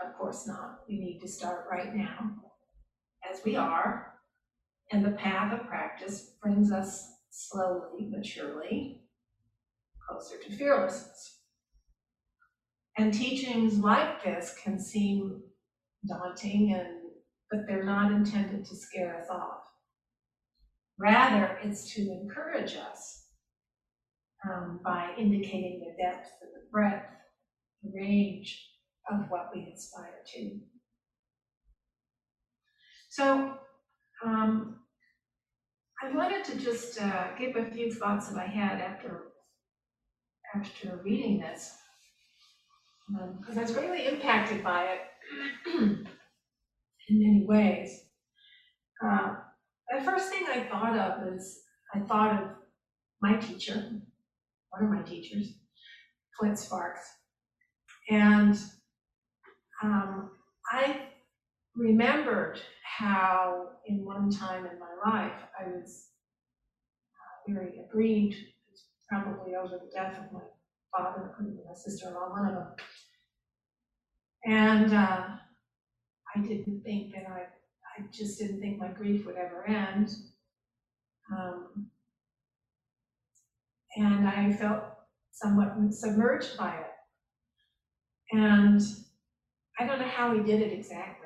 Of 0.06 0.18
course 0.18 0.48
not. 0.48 0.82
We 0.88 1.00
need 1.00 1.20
to 1.22 1.28
start 1.28 1.66
right 1.70 1.94
now, 1.94 2.32
as 3.30 3.42
we 3.44 3.56
are. 3.56 4.19
And 4.92 5.06
the 5.06 5.12
path 5.12 5.54
of 5.54 5.68
practice 5.68 6.32
brings 6.42 6.72
us 6.72 7.08
slowly 7.30 8.10
but 8.12 8.26
surely 8.26 9.02
closer 10.08 10.38
to 10.38 10.52
fearlessness. 10.52 11.42
And 12.98 13.14
teachings 13.14 13.78
like 13.78 14.24
this 14.24 14.56
can 14.64 14.80
seem 14.80 15.42
daunting 16.08 16.74
and 16.74 17.00
but 17.52 17.62
they're 17.68 17.86
not 17.86 18.12
intended 18.12 18.64
to 18.66 18.76
scare 18.76 19.20
us 19.20 19.28
off. 19.30 19.64
Rather, 21.00 21.58
it's 21.64 21.92
to 21.96 22.02
encourage 22.02 22.76
us 22.76 23.26
um, 24.48 24.80
by 24.84 25.14
indicating 25.18 25.80
the 25.80 26.04
depth 26.04 26.30
and 26.42 26.52
the 26.54 26.70
breadth, 26.72 27.10
the 27.82 27.92
range 27.96 28.70
of 29.12 29.30
what 29.30 29.50
we 29.54 29.72
aspire 29.74 30.22
to. 30.36 30.60
So, 33.10 33.58
um, 34.26 34.80
I 36.02 36.16
wanted 36.16 36.46
to 36.46 36.58
just 36.58 37.02
uh, 37.02 37.28
give 37.38 37.56
a 37.56 37.66
few 37.72 37.92
thoughts 37.92 38.30
that 38.30 38.40
I 38.40 38.48
had 38.48 38.80
after 38.80 39.26
after 40.56 41.00
reading 41.04 41.40
this, 41.40 41.76
because 43.40 43.56
um, 43.56 43.60
I 43.60 43.62
was 43.62 43.76
really 43.76 44.08
impacted 44.08 44.64
by 44.64 44.86
it 44.86 45.02
in 45.76 46.08
many 47.10 47.46
ways. 47.48 48.06
Uh, 49.06 49.36
the 49.96 50.04
first 50.04 50.30
thing 50.30 50.46
I 50.52 50.62
thought 50.62 50.98
of 50.98 51.34
is 51.34 51.60
I 51.94 52.00
thought 52.00 52.42
of 52.42 52.50
my 53.22 53.36
teacher, 53.38 53.92
one 54.72 54.84
of 54.84 54.90
my 54.90 55.02
teachers, 55.04 55.54
Flint 56.40 56.58
Sparks. 56.58 57.02
And 58.10 58.58
um, 59.84 60.32
I 60.72 61.10
remembered 61.80 62.60
how, 62.84 63.70
in 63.88 64.06
one 64.06 64.30
time 64.30 64.66
in 64.66 64.78
my 64.80 65.12
life, 65.12 65.40
I 65.60 65.70
was 65.70 66.10
uh, 67.16 67.54
very 67.54 67.80
aggrieved, 67.80 68.36
probably 69.08 69.56
over 69.56 69.80
the 69.80 69.92
death 69.92 70.20
of 70.20 70.32
my 70.32 70.42
father, 70.96 71.34
my 71.40 71.74
sister-in-law, 71.74 72.30
one 72.30 72.48
of 72.48 72.56
them. 72.56 72.68
And 74.46 74.94
uh, 74.94 75.24
I 76.36 76.40
didn't 76.42 76.82
think 76.84 77.14
that 77.14 77.26
I 77.30 77.46
I 78.00 78.04
just 78.14 78.40
didn't 78.40 78.62
think 78.62 78.80
my 78.80 78.88
grief 78.88 79.26
would 79.26 79.36
ever 79.36 79.68
end. 79.68 80.10
Um, 81.32 81.90
and 83.98 84.28
I 84.28 84.54
felt 84.54 84.84
somewhat 85.32 85.74
submerged 85.92 86.58
by 86.58 86.76
it. 86.76 88.38
And 88.38 88.82
I 89.78 89.86
don't 89.86 90.00
know 90.00 90.08
how 90.08 90.34
he 90.34 90.44
did 90.44 90.62
it 90.62 90.72
exactly. 90.72 91.19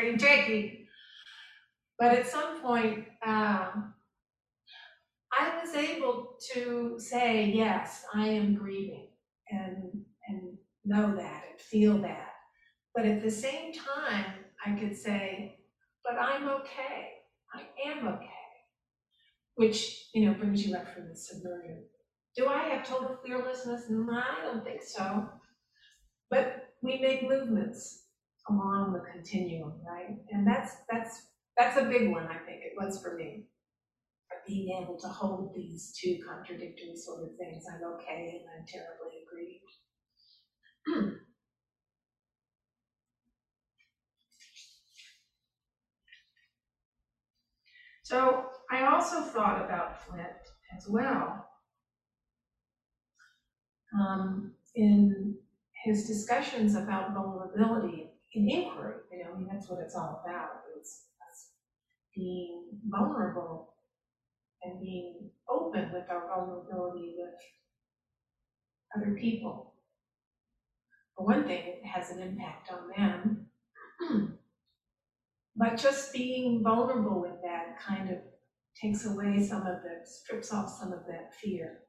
Pretty 0.00 0.16
tricky. 0.16 0.86
But 1.98 2.14
at 2.14 2.26
some 2.26 2.62
point, 2.62 3.04
um, 3.26 3.94
I 5.38 5.60
was 5.62 5.74
able 5.74 6.38
to 6.54 6.98
say, 6.98 7.52
yes, 7.54 8.04
I 8.14 8.28
am 8.28 8.54
grieving 8.54 9.08
and, 9.50 10.04
and 10.28 10.56
know 10.84 11.14
that 11.14 11.44
and 11.50 11.60
feel 11.60 11.98
that. 11.98 12.32
But 12.94 13.04
at 13.04 13.22
the 13.22 13.30
same 13.30 13.72
time, 13.72 14.34
I 14.64 14.72
could 14.72 14.96
say, 14.96 15.58
but 16.02 16.14
I'm 16.18 16.48
okay. 16.48 17.10
I 17.54 17.90
am 17.90 18.08
okay. 18.08 18.26
Which, 19.56 20.06
you 20.14 20.26
know, 20.26 20.34
brings 20.34 20.66
you 20.66 20.74
up 20.74 20.94
from 20.94 21.08
the 21.08 21.16
submersion. 21.16 21.84
Do 22.36 22.46
I 22.46 22.62
have 22.62 22.88
total 22.88 23.18
fearlessness? 23.24 23.84
No, 23.90 24.10
I 24.10 24.44
don't 24.44 24.64
think 24.64 24.82
so. 24.82 25.28
But 26.30 26.70
we 26.80 26.98
make 27.00 27.28
movements 27.28 28.04
along 28.48 28.92
the 28.92 29.00
continuum, 29.12 29.74
right? 29.86 30.16
And 30.30 30.46
that's 30.46 30.76
that's 30.90 31.26
that's 31.56 31.76
a 31.76 31.84
big 31.84 32.10
one, 32.10 32.26
I 32.26 32.38
think 32.38 32.62
it 32.62 32.72
was 32.76 33.00
for 33.02 33.16
me. 33.16 33.44
Being 34.46 34.82
able 34.82 34.98
to 34.98 35.08
hold 35.08 35.54
these 35.54 35.92
two 36.00 36.18
contradictory 36.26 36.96
sort 36.96 37.22
of 37.22 37.36
things. 37.36 37.64
I'm 37.70 37.84
okay 37.94 38.40
and 38.40 38.48
I'm 38.56 38.66
terribly 38.66 39.22
aggrieved. 39.26 41.20
So 48.10 48.46
I 48.68 48.86
also 48.92 49.22
thought 49.22 49.64
about 49.64 50.02
Flint 50.04 50.26
as 50.76 50.88
well. 50.88 51.46
Um, 53.96 54.50
in 54.74 55.36
his 55.84 56.08
discussions 56.08 56.74
about 56.74 57.14
vulnerability 57.14 58.09
an 58.34 58.48
inquiry. 58.48 58.94
You 59.12 59.24
know, 59.24 59.30
I 59.34 59.38
mean, 59.38 59.48
that's 59.50 59.68
what 59.68 59.80
it's 59.80 59.96
all 59.96 60.22
about. 60.24 60.62
It's 60.76 61.06
us 61.28 61.50
being 62.14 62.66
vulnerable 62.86 63.74
and 64.62 64.80
being 64.80 65.30
open 65.48 65.90
with 65.92 66.10
our 66.10 66.28
vulnerability 66.28 67.16
with 67.18 67.34
other 68.96 69.14
people. 69.14 69.74
For 71.16 71.26
one 71.26 71.44
thing, 71.44 71.62
it 71.66 71.84
has 71.84 72.10
an 72.10 72.20
impact 72.22 72.70
on 72.72 72.88
them. 72.96 73.46
Hmm. 74.00 74.24
but 75.54 75.76
just 75.76 76.10
being 76.10 76.62
vulnerable 76.62 77.20
with 77.20 77.42
that 77.42 77.78
kind 77.78 78.08
of 78.08 78.16
takes 78.80 79.04
away 79.04 79.42
some 79.42 79.66
of 79.66 79.82
the, 79.82 80.00
strips 80.04 80.54
off 80.54 80.70
some 80.70 80.90
of 80.92 81.00
that 81.06 81.34
fear. 81.34 81.80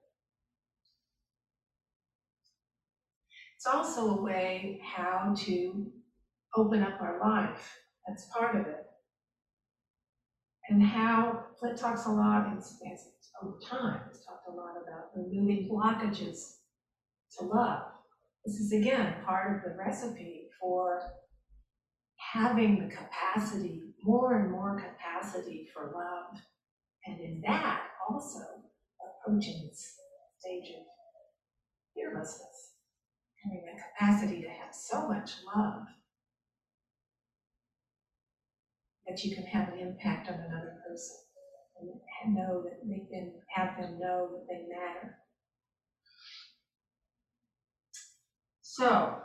It's 3.56 3.66
also 3.66 4.18
a 4.18 4.22
way 4.22 4.82
how 4.84 5.34
to 5.46 5.92
open 6.56 6.84
up 6.84 7.02
our 7.02 7.20
life. 7.20 7.80
That's 8.08 8.28
part 8.34 8.56
of 8.56 8.68
it. 8.68 8.86
And 10.70 10.82
how 10.82 11.46
Flint 11.60 11.78
talks 11.78 12.06
a 12.06 12.12
lot, 12.12 12.48
over 13.44 13.58
time, 13.70 14.02
it's 14.10 14.26
talked 14.26 14.48
a 14.48 14.52
lot 14.52 14.76
about 14.82 15.10
removing 15.16 15.70
blockages 15.70 16.58
to 17.38 17.46
love. 17.46 17.84
This 18.46 18.56
is 18.56 18.72
again 18.72 19.16
part 19.26 19.56
of 19.56 19.64
the 19.64 19.78
recipe 19.78 20.48
for 20.60 21.02
having 22.16 22.80
the 22.80 22.96
capacity, 22.96 23.82
more 24.04 24.40
and 24.40 24.52
more 24.52 24.80
capacity 24.80 25.68
for 25.74 25.92
love. 25.94 26.42
And 27.06 27.20
in 27.20 27.42
that 27.48 27.82
also 28.10 28.40
approaching 29.02 29.68
this 29.68 29.96
stage 30.40 30.74
of 30.78 30.86
fearlessness, 31.94 32.76
having 33.44 33.66
the 33.66 33.82
capacity 33.82 34.42
to 34.42 34.50
have 34.50 34.74
so 34.74 35.08
much 35.08 35.32
love 35.56 35.84
that 39.12 39.26
you 39.26 39.36
can 39.36 39.46
have 39.46 39.68
an 39.74 39.80
impact 39.80 40.30
on 40.30 40.36
another 40.36 40.78
person 40.88 41.18
and, 41.82 42.36
know 42.36 42.64
that 42.64 42.80
they 42.88 43.04
can 43.12 43.34
have 43.54 43.76
them 43.78 44.00
know 44.00 44.30
that 44.32 44.46
they 44.48 44.68
matter. 44.70 45.18
So, 48.62 49.18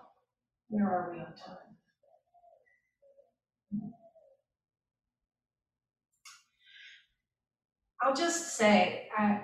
where 0.69 0.89
are 0.89 1.13
we 1.13 1.19
on 1.19 1.27
time? 1.27 1.77
I'll 8.01 8.15
just 8.15 8.57
say, 8.57 9.09
I, 9.17 9.43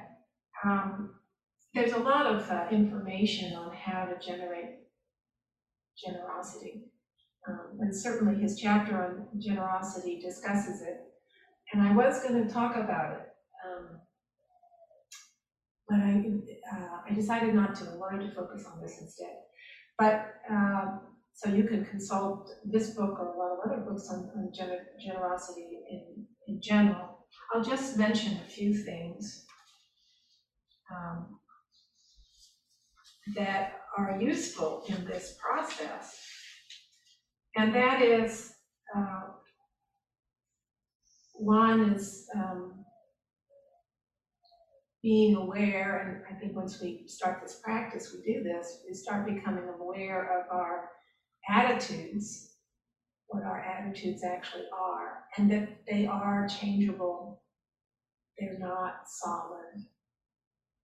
um, 0.64 1.14
there's 1.74 1.92
a 1.92 1.98
lot 1.98 2.26
of 2.26 2.50
uh, 2.50 2.66
information 2.72 3.54
on 3.54 3.72
how 3.76 4.06
to 4.06 4.18
generate 4.26 4.78
generosity. 6.04 6.91
Um, 7.48 7.78
and 7.80 7.94
certainly 7.94 8.40
his 8.40 8.58
chapter 8.58 9.02
on 9.04 9.40
generosity 9.40 10.20
discusses 10.20 10.82
it. 10.82 11.00
And 11.72 11.82
I 11.82 11.94
was 11.94 12.22
going 12.22 12.46
to 12.46 12.52
talk 12.52 12.76
about 12.76 13.14
it, 13.14 13.28
um, 13.66 14.00
but 15.88 15.98
I, 15.98 16.76
uh, 16.76 16.98
I 17.10 17.14
decided 17.14 17.54
not 17.54 17.74
to. 17.76 17.84
I 17.84 17.96
wanted 17.96 18.28
to 18.28 18.34
focus 18.34 18.64
on 18.70 18.80
this 18.80 19.00
instead. 19.00 19.36
But 19.98 20.34
um, 20.50 21.00
so 21.34 21.48
you 21.48 21.64
can 21.64 21.84
consult 21.84 22.50
this 22.64 22.90
book 22.90 23.18
or 23.18 23.34
a 23.34 23.38
lot 23.38 23.52
of 23.52 23.58
other 23.66 23.82
books 23.82 24.08
on, 24.10 24.30
on 24.36 24.52
gener- 24.58 24.84
generosity 25.02 25.66
in, 25.90 26.26
in 26.46 26.60
general. 26.62 27.26
I'll 27.54 27.64
just 27.64 27.96
mention 27.96 28.38
a 28.44 28.50
few 28.50 28.74
things 28.74 29.46
um, 30.90 31.38
that 33.34 33.80
are 33.96 34.20
useful 34.20 34.84
in 34.88 35.04
this 35.06 35.36
process. 35.40 36.18
And 37.56 37.74
that 37.74 38.00
is, 38.00 38.54
uh, 38.96 39.22
one 41.34 41.92
is 41.92 42.26
um, 42.34 42.84
being 45.02 45.36
aware, 45.36 46.24
and 46.28 46.34
I 46.34 46.38
think 46.38 46.56
once 46.56 46.80
we 46.80 47.04
start 47.06 47.40
this 47.42 47.60
practice, 47.62 48.14
we 48.14 48.32
do 48.32 48.42
this, 48.42 48.82
we 48.88 48.94
start 48.94 49.26
becoming 49.26 49.68
aware 49.80 50.40
of 50.40 50.46
our 50.50 50.90
attitudes, 51.50 52.54
what 53.26 53.42
our 53.42 53.60
attitudes 53.60 54.22
actually 54.22 54.66
are, 54.72 55.24
and 55.36 55.50
that 55.50 55.84
they 55.90 56.06
are 56.06 56.46
changeable, 56.48 57.42
they're 58.38 58.58
not 58.58 59.08
solid. 59.08 59.84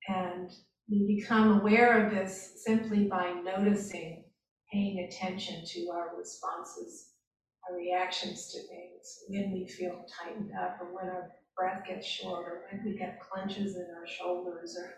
And 0.09 0.51
we 0.91 1.17
become 1.17 1.61
aware 1.61 2.05
of 2.05 2.13
this 2.13 2.63
simply 2.65 3.05
by 3.05 3.33
noticing 3.33 4.25
paying 4.73 5.01
attention 5.01 5.65
to 5.65 5.91
our 5.91 6.17
responses, 6.17 7.11
our 7.69 7.77
reactions 7.77 8.53
to 8.53 8.59
things, 8.69 9.25
when 9.29 9.53
we 9.53 9.67
feel 9.67 10.05
tightened 10.23 10.51
up 10.59 10.79
or 10.81 10.95
when 10.95 11.07
our 11.07 11.33
breath 11.57 11.83
gets 11.87 12.07
short 12.07 12.47
or 12.47 12.63
when 12.71 12.85
we 12.85 12.99
get 12.99 13.21
clenches 13.21 13.77
in 13.77 13.87
our 13.99 14.07
shoulders 14.07 14.77
or 14.79 14.95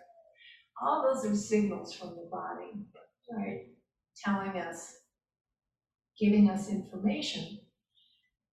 all 0.82 1.02
those 1.02 1.24
are 1.24 1.34
signals 1.34 1.94
from 1.94 2.10
the 2.10 2.28
body, 2.30 2.86
right? 3.30 3.66
Telling 4.16 4.60
us, 4.60 4.94
giving 6.18 6.50
us 6.50 6.68
information. 6.68 7.60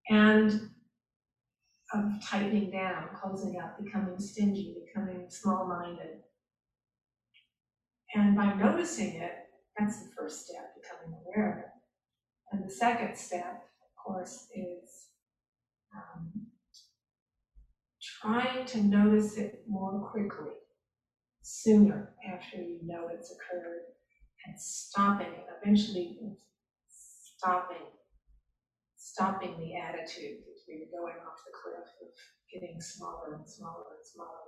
And 0.10 0.70
of 1.94 2.22
tightening 2.22 2.70
down, 2.70 3.08
closing 3.16 3.60
up, 3.60 3.82
becoming 3.82 4.20
stingy, 4.20 4.76
becoming 4.86 5.26
small 5.30 5.66
minded. 5.68 6.22
And 8.14 8.36
by 8.36 8.54
noticing 8.54 9.16
it, 9.16 9.47
that's 9.78 10.04
the 10.04 10.10
first 10.18 10.46
step, 10.46 10.74
becoming 10.76 11.20
aware 11.20 11.52
of 11.52 11.58
it. 11.60 11.72
And 12.52 12.66
the 12.66 12.74
second 12.74 13.18
step, 13.18 13.64
of 13.82 14.04
course, 14.04 14.48
is 14.56 15.10
um, 15.96 16.32
trying 18.02 18.66
to 18.66 18.84
notice 18.84 19.38
it 19.38 19.64
more 19.68 20.00
quickly, 20.12 20.54
sooner 21.42 22.14
after 22.28 22.58
you 22.58 22.80
know 22.84 23.10
it's 23.12 23.32
occurred, 23.32 23.82
and 24.46 24.60
stopping 24.60 25.34
eventually 25.62 26.18
stopping, 26.90 27.88
stopping 28.96 29.60
the 29.60 29.76
attitude 29.76 30.40
we 30.68 30.80
were 30.80 31.00
going 31.00 31.16
off 31.16 31.40
the 31.46 31.54
cliff 31.54 31.88
of 32.02 32.10
getting 32.52 32.82
smaller 32.82 33.36
and 33.36 33.48
smaller 33.48 33.96
and 33.98 34.06
smaller. 34.06 34.48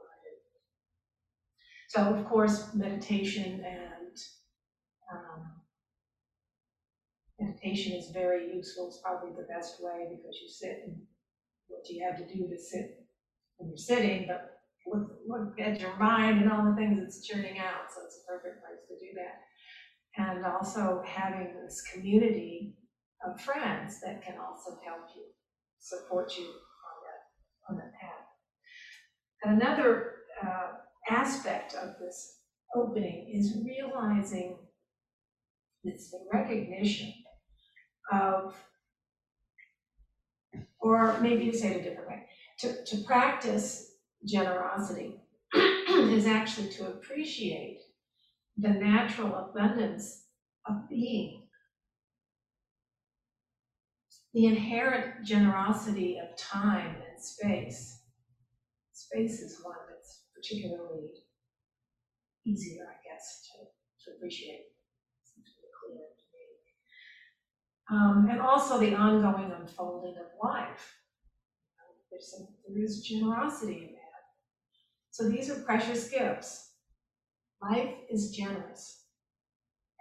So 1.89 2.01
of 2.01 2.23
course, 2.29 2.75
meditation 2.75 3.63
and 3.65 4.15
um, 5.11 5.51
meditation 7.39 7.93
is 7.93 8.11
very 8.11 8.53
useful. 8.53 8.87
It's 8.87 9.01
probably 9.03 9.31
the 9.31 9.47
best 9.47 9.81
way 9.81 10.07
because 10.09 10.37
you 10.41 10.49
sit 10.49 10.83
and 10.85 10.97
what 11.67 11.87
you 11.89 12.03
have 12.05 12.17
to 12.17 12.33
do 12.33 12.47
to 12.47 12.57
sit 12.57 13.05
when 13.57 13.69
you're 13.69 13.77
sitting, 13.77 14.27
but 14.27 14.59
look, 14.85 15.59
at 15.59 15.79
your 15.79 15.95
mind 15.97 16.41
and 16.41 16.51
all 16.51 16.65
the 16.65 16.75
things 16.75 16.99
it's 17.01 17.27
churning 17.27 17.59
out. 17.59 17.91
So 17.93 18.01
it's 18.05 18.21
a 18.23 18.31
perfect 18.31 18.63
place 18.63 18.87
to 18.87 19.05
do 19.05 19.11
that. 19.15 19.43
And 20.17 20.45
also 20.45 21.03
having 21.05 21.53
this 21.63 21.83
community 21.93 22.75
of 23.25 23.39
friends 23.41 23.99
that 24.01 24.23
can 24.23 24.35
also 24.39 24.79
help 24.85 25.07
you, 25.15 25.23
support 25.79 26.35
you 26.37 26.45
on 26.45 26.97
that, 27.05 27.71
on 27.71 27.77
that 27.77 27.93
path. 27.99 28.25
And 29.43 29.61
another 29.61 30.13
uh, 30.41 30.71
aspect 31.09 31.73
of 31.75 31.99
this 31.99 32.39
opening 32.75 33.29
is 33.33 33.57
realizing 33.65 34.57
it's 35.83 36.11
the 36.11 36.19
recognition 36.33 37.13
of, 38.11 38.55
or 40.79 41.19
maybe 41.21 41.51
to 41.51 41.57
say 41.57 41.71
it 41.71 41.81
a 41.81 41.83
different 41.83 42.09
way, 42.09 42.25
to, 42.59 42.83
to 42.85 42.97
practice 43.03 43.93
generosity 44.25 45.15
is 45.53 46.25
actually 46.25 46.69
to 46.69 46.87
appreciate 46.87 47.79
the 48.57 48.69
natural 48.69 49.35
abundance 49.35 50.25
of 50.67 50.89
being. 50.89 51.43
The 54.33 54.45
inherent 54.45 55.25
generosity 55.25 56.19
of 56.19 56.37
time 56.37 56.95
and 57.09 57.23
space. 57.23 58.01
Space 58.93 59.39
is 59.39 59.59
one 59.63 59.75
that's 59.89 60.25
particularly 60.35 61.09
easier, 62.45 62.83
I 62.83 62.97
guess, 63.07 63.47
to, 63.47 64.11
to 64.11 64.17
appreciate. 64.17 64.65
Seems 65.23 65.47
really 65.57 65.71
clear 65.79 66.05
to 66.05 66.25
me. 66.33 66.45
Um, 67.91 68.27
and 68.29 68.39
also 68.39 68.79
the 68.79 68.93
ongoing 68.93 69.51
unfolding 69.51 70.15
of 70.17 70.27
life. 70.43 70.99
There's 72.11 72.31
some, 72.31 72.47
there 72.67 72.83
is 72.83 73.01
generosity 73.01 73.77
in 73.77 73.93
that. 73.93 73.99
So 75.11 75.27
these 75.29 75.49
are 75.49 75.59
precious 75.61 76.09
gifts. 76.09 76.73
Life 77.61 77.93
is 78.09 78.31
generous 78.31 79.05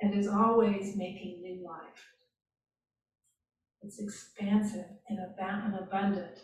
and 0.01 0.15
is 0.15 0.29
always 0.29 0.97
making 0.97 1.41
new 1.43 1.65
life. 1.67 2.07
It's 3.83 4.01
expansive 4.01 4.87
and, 5.09 5.19
ab- 5.19 5.65
and 5.65 5.75
abundant. 5.75 6.41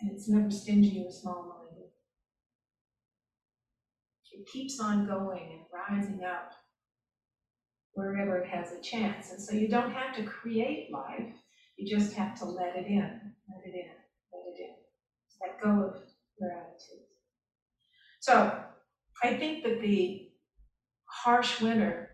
And 0.00 0.10
it's 0.10 0.28
never 0.28 0.50
stingy 0.50 1.04
or 1.06 1.12
small 1.12 1.42
minded. 1.44 1.90
It 4.32 4.46
keeps 4.48 4.80
on 4.80 5.06
going 5.06 5.48
and 5.52 5.60
rising 5.72 6.24
up 6.24 6.52
wherever 7.94 8.38
it 8.38 8.48
has 8.48 8.72
a 8.72 8.80
chance. 8.80 9.30
And 9.30 9.40
so 9.40 9.54
you 9.54 9.68
don't 9.68 9.92
have 9.92 10.14
to 10.16 10.24
create 10.24 10.90
life, 10.92 11.34
you 11.76 11.96
just 11.96 12.14
have 12.14 12.38
to 12.38 12.44
let 12.44 12.76
it 12.76 12.86
in, 12.86 13.20
let 13.48 13.64
it 13.64 13.74
in, 13.74 13.90
let 14.32 14.44
it 14.46 14.60
in. 14.60 14.74
Let 15.40 15.60
go 15.62 15.86
of 15.86 16.02
your 16.40 16.50
attitudes. 16.52 17.10
So 18.20 18.58
I 19.22 19.34
think 19.34 19.64
that 19.64 19.80
the 19.80 20.28
harsh 21.06 21.60
winter 21.60 22.10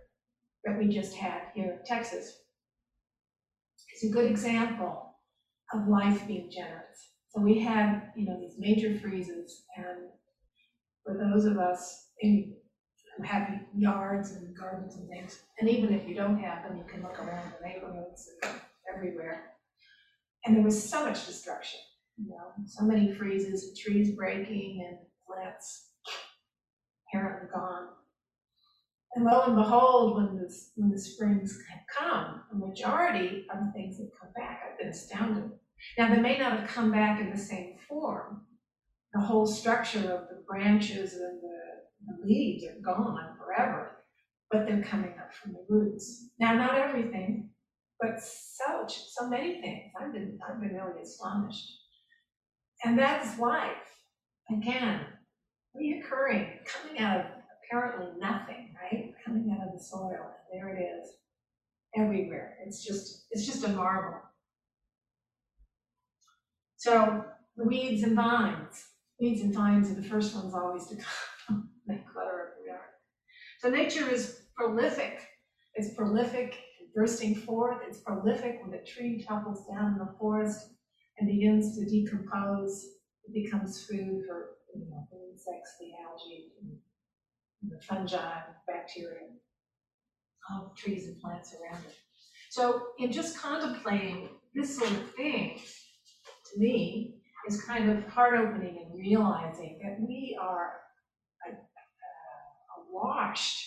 that 0.65 0.79
we 0.79 0.89
just 0.89 1.15
had 1.15 1.43
here 1.55 1.73
in 1.73 1.85
Texas 1.87 2.39
is 3.95 4.11
a 4.11 4.13
good 4.13 4.31
example 4.31 5.15
of 5.73 5.89
life 5.89 6.27
being 6.27 6.51
generous. 6.51 7.11
So 7.29 7.41
we 7.41 7.61
had, 7.61 8.11
you 8.17 8.27
know, 8.27 8.39
these 8.41 8.57
major 8.59 8.99
freezes, 8.99 9.65
and 9.77 10.09
for 11.05 11.17
those 11.17 11.45
of 11.45 11.59
us 11.59 12.09
in, 12.21 12.55
have 13.25 13.49
yards 13.77 14.33
and 14.33 14.57
gardens 14.57 14.97
and 14.97 15.09
things. 15.09 15.41
And 15.59 15.69
even 15.69 15.93
if 15.93 16.09
you 16.09 16.15
don't 16.15 16.39
have 16.39 16.65
them, 16.65 16.79
you 16.79 16.85
can 16.85 17.03
look 17.03 17.19
around 17.19 17.53
the 17.59 17.67
neighborhoods 17.67 18.29
and 18.43 18.53
everywhere. 18.95 19.53
And 20.45 20.57
there 20.57 20.65
was 20.65 20.89
so 20.89 21.05
much 21.05 21.27
destruction, 21.27 21.81
you 22.17 22.31
know, 22.31 22.65
so 22.67 22.85
many 22.85 23.13
freezes, 23.13 23.79
trees 23.79 24.15
breaking 24.17 24.87
and 24.89 24.99
plants 25.27 25.91
apparently 27.09 27.49
gone. 27.53 27.89
And 29.15 29.25
lo 29.25 29.43
and 29.47 29.57
behold, 29.57 30.17
when 30.17 30.37
the, 30.37 30.55
when 30.77 30.91
the 30.91 30.99
springs 30.99 31.59
come, 31.99 32.43
the 32.51 32.59
majority 32.59 33.47
of 33.53 33.59
the 33.67 33.73
things 33.73 33.99
have 33.99 34.09
come 34.21 34.31
back. 34.37 34.61
I've 34.71 34.79
been 34.79 34.89
astounded. 34.89 35.51
Now, 35.99 36.15
they 36.15 36.21
may 36.21 36.39
not 36.39 36.61
have 36.61 36.69
come 36.69 36.93
back 36.93 37.21
in 37.21 37.31
the 37.31 37.39
same 37.39 37.75
form. 37.89 38.43
The 39.13 39.21
whole 39.21 39.47
structure 39.47 39.99
of 39.99 40.29
the 40.29 40.43
branches 40.47 41.15
and 41.15 41.43
the, 41.43 41.60
the 42.07 42.27
leaves 42.27 42.65
are 42.65 42.81
gone 42.83 43.37
forever, 43.39 44.05
but 44.51 44.67
they're 44.67 44.83
coming 44.83 45.15
up 45.19 45.33
from 45.33 45.53
the 45.53 45.65
roots. 45.69 46.31
Now, 46.39 46.55
not 46.55 46.79
everything, 46.79 47.51
but 48.01 48.21
so, 48.21 48.87
so 48.89 49.29
many 49.29 49.61
things. 49.61 49.93
I've 50.01 50.13
been, 50.13 50.39
I've 50.49 50.61
been 50.61 50.75
really 50.75 51.03
astonished. 51.03 51.71
And 52.85 52.99
that's 52.99 53.39
life. 53.39 53.77
Again, 54.51 55.01
reoccurring, 55.77 56.65
coming 56.65 57.01
out 57.01 57.21
of 57.21 57.27
apparently 57.71 58.09
nothing, 58.19 58.75
right? 58.81 59.13
Coming 59.25 59.55
out 59.55 59.69
of 59.69 59.79
the 59.79 59.85
soil, 59.85 60.11
and 60.11 60.61
there 60.61 60.69
it 60.71 60.81
is, 60.81 61.11
everywhere. 61.97 62.57
It's 62.67 62.85
just, 62.85 63.27
it's 63.31 63.47
just 63.47 63.65
a 63.65 63.69
marvel. 63.69 64.21
So 66.77 67.25
the 67.57 67.65
weeds 67.65 68.03
and 68.03 68.17
vines, 68.17 68.87
weeds 69.21 69.43
and 69.43 69.55
vines 69.55 69.91
are 69.91 70.01
the 70.01 70.09
first 70.09 70.35
ones 70.35 70.55
always 70.55 70.87
to 70.87 70.97
come, 71.47 71.69
they 71.87 72.03
clutter 72.13 72.49
up 72.49 72.59
the 72.59 72.71
yard. 72.71 72.81
So 73.61 73.69
nature 73.69 74.09
is 74.11 74.45
prolific. 74.57 75.21
It's 75.75 75.95
prolific 75.95 76.57
bursting 76.95 77.35
forth. 77.35 77.83
It's 77.87 77.99
prolific 78.01 78.61
when 78.63 78.73
a 78.73 78.83
tree 78.83 79.23
topples 79.23 79.67
down 79.67 79.93
in 79.93 79.99
the 79.99 80.15
forest 80.19 80.71
and 81.19 81.29
begins 81.29 81.77
to 81.77 81.85
decompose. 81.85 82.87
It 83.25 83.35
becomes 83.35 83.85
food 83.85 84.23
for 84.27 84.57
you 84.75 84.87
know, 84.89 85.07
the 85.13 85.19
insects, 85.31 85.77
the 85.79 85.91
algae, 86.03 86.53
the 87.69 87.79
fungi, 87.83 88.41
bacteria, 88.67 89.29
all 90.51 90.73
the 90.75 90.81
trees 90.81 91.09
and 91.09 91.21
plants 91.21 91.55
around 91.55 91.85
it. 91.85 91.97
So 92.49 92.87
in 92.99 93.13
just 93.13 93.39
contemplating 93.39 94.31
this 94.55 94.79
sort 94.79 94.91
of 94.91 95.15
thing, 95.15 95.61
to 96.55 96.59
me, 96.59 97.17
is 97.47 97.63
kind 97.63 97.91
of 97.91 98.07
heart-opening 98.07 98.87
and 98.87 98.99
realizing 98.99 99.81
that 99.83 100.01
we 100.01 100.39
are 100.41 100.81
awashed 102.95 103.67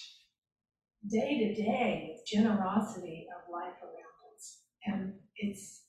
day 1.10 1.40
to 1.40 1.62
day 1.62 2.12
with 2.12 2.26
generosity 2.26 3.28
of 3.36 3.52
life 3.52 3.76
around 3.82 4.18
us. 4.36 4.62
And 4.86 5.14
it's 5.38 5.84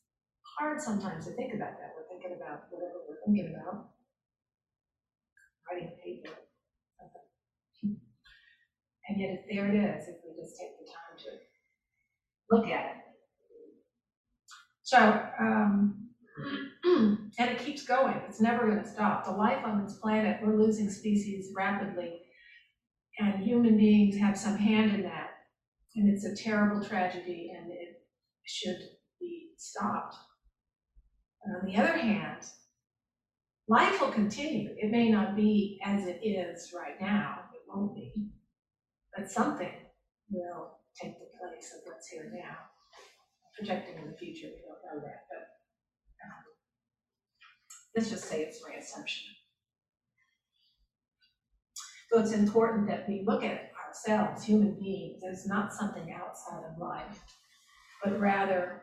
hard 0.58 0.80
sometimes 0.80 1.26
to 1.26 1.32
think 1.32 1.54
about 1.54 1.78
that. 1.78 1.94
We're 1.96 2.08
thinking 2.08 2.38
about 2.40 2.64
whatever 2.70 2.98
we're 3.08 3.22
thinking 3.24 3.54
about, 3.54 3.90
writing 5.70 5.88
a 5.88 6.04
paper. 6.04 6.34
And 9.06 9.20
yet, 9.20 9.30
if 9.38 9.40
there 9.50 9.68
it 9.68 9.74
is, 9.74 10.08
if 10.08 10.16
we 10.24 10.42
just 10.42 10.58
take 10.58 10.78
the 10.78 10.86
time 10.86 11.18
to 11.18 12.56
look 12.56 12.66
at 12.68 12.86
it. 12.86 12.96
So, 14.82 14.98
um, 15.38 16.08
and 17.38 17.50
it 17.50 17.58
keeps 17.58 17.84
going. 17.84 18.20
It's 18.28 18.40
never 18.40 18.66
going 18.66 18.82
to 18.82 18.88
stop. 18.88 19.24
The 19.24 19.32
life 19.32 19.64
on 19.64 19.84
this 19.84 19.98
planet, 19.98 20.40
we're 20.42 20.58
losing 20.58 20.90
species 20.90 21.52
rapidly, 21.54 22.20
and 23.18 23.42
human 23.42 23.76
beings 23.76 24.16
have 24.16 24.36
some 24.36 24.56
hand 24.56 24.92
in 24.92 25.02
that. 25.02 25.30
And 25.96 26.08
it's 26.08 26.24
a 26.24 26.34
terrible 26.34 26.82
tragedy, 26.84 27.52
and 27.56 27.70
it 27.70 28.02
should 28.44 28.80
be 29.20 29.50
stopped. 29.56 30.16
But 31.44 31.60
on 31.60 31.66
the 31.66 31.76
other 31.76 31.96
hand, 31.96 32.44
life 33.68 34.00
will 34.00 34.10
continue. 34.10 34.74
It 34.76 34.90
may 34.90 35.10
not 35.10 35.36
be 35.36 35.80
as 35.84 36.06
it 36.06 36.20
is 36.26 36.72
right 36.74 37.00
now, 37.00 37.38
it 37.52 37.60
won't 37.68 37.94
be, 37.94 38.30
but 39.16 39.30
something 39.30 39.72
will 40.30 40.78
take 41.00 41.18
the 41.18 41.26
place 41.38 41.72
of 41.74 41.82
what's 41.84 42.08
here 42.08 42.32
now. 42.34 42.56
Projecting 43.56 44.02
in 44.02 44.10
the 44.10 44.16
future, 44.16 44.48
we 44.48 44.62
don't 44.62 44.96
know 44.96 45.06
that, 45.06 45.26
but 45.30 45.46
um, 46.24 46.42
let's 47.94 48.10
just 48.10 48.24
say 48.24 48.42
it's 48.42 48.60
my 48.66 48.74
assumption. 48.74 49.33
So 52.14 52.20
it's 52.20 52.30
important 52.30 52.86
that 52.86 53.08
we 53.08 53.24
look 53.26 53.42
at 53.42 53.72
ourselves, 53.84 54.44
human 54.44 54.74
beings, 54.74 55.24
as 55.28 55.48
not 55.48 55.74
something 55.74 56.14
outside 56.14 56.62
of 56.70 56.78
life, 56.78 57.18
but 58.04 58.20
rather 58.20 58.82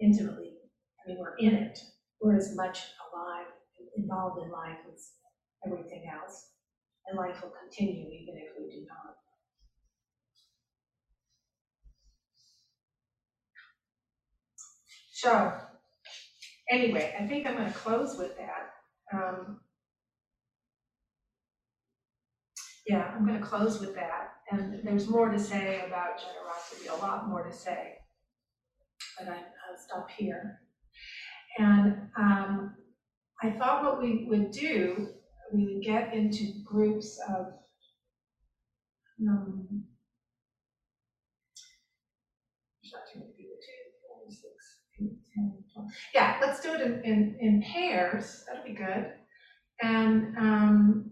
intimately, 0.00 0.54
I 1.04 1.08
mean, 1.08 1.18
we're 1.20 1.36
in 1.36 1.52
it. 1.52 1.78
We're 2.22 2.38
as 2.38 2.56
much 2.56 2.78
alive, 3.12 3.48
involved 3.98 4.42
in 4.42 4.50
life 4.50 4.78
as 4.90 5.10
everything 5.66 6.04
else. 6.10 6.46
And 7.06 7.18
life 7.18 7.42
will 7.42 7.52
continue 7.62 8.06
even 8.06 8.36
if 8.38 8.48
we 8.58 8.74
do 8.74 8.86
not. 8.88 9.16
So, 15.12 15.52
anyway, 16.70 17.14
I 17.20 17.26
think 17.26 17.46
I'm 17.46 17.56
going 17.56 17.70
to 17.70 17.78
close 17.78 18.16
with 18.16 18.32
that. 18.38 18.70
Um, 19.12 19.60
yeah, 22.86 23.12
I'm 23.14 23.26
going 23.26 23.38
to 23.38 23.44
close 23.44 23.80
with 23.80 23.94
that. 23.94 24.34
And 24.50 24.80
there's 24.82 25.08
more 25.08 25.30
to 25.30 25.38
say 25.38 25.82
about 25.86 26.18
generosity, 26.18 26.88
a 26.88 26.96
lot 26.96 27.28
more 27.28 27.44
to 27.44 27.52
say. 27.52 27.98
But 29.18 29.28
I, 29.28 29.36
I'll 29.36 29.78
stop 29.78 30.10
here. 30.10 30.60
And 31.58 32.08
um, 32.16 32.74
I 33.42 33.50
thought 33.50 33.84
what 33.84 34.02
we 34.02 34.26
would 34.28 34.50
do, 34.50 35.08
we 35.52 35.66
would 35.66 35.82
get 35.82 36.14
into 36.14 36.62
groups 36.64 37.18
of 37.28 37.52
um, 39.28 39.84
there's 42.82 42.92
not 42.92 43.02
too 43.12 43.20
many 43.20 43.32
people, 43.36 43.56
two, 43.60 43.90
four, 44.06 44.30
six, 44.30 44.80
eight, 45.00 45.18
10, 45.34 45.52
12. 45.74 45.88
Yeah, 46.14 46.38
let's 46.40 46.60
do 46.60 46.72
it 46.72 46.80
in, 46.80 47.02
in, 47.04 47.36
in 47.40 47.62
pairs, 47.62 48.44
that'd 48.46 48.64
be 48.64 48.72
good. 48.72 49.12
And 49.82 50.36
um, 50.38 51.10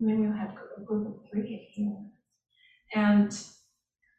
maybe 0.00 0.22
we'll 0.22 0.36
have 0.36 0.54
a 0.76 0.80
group 0.82 1.06
of 1.06 1.30
three 1.30 1.68
here. 1.72 1.96
And 2.94 3.32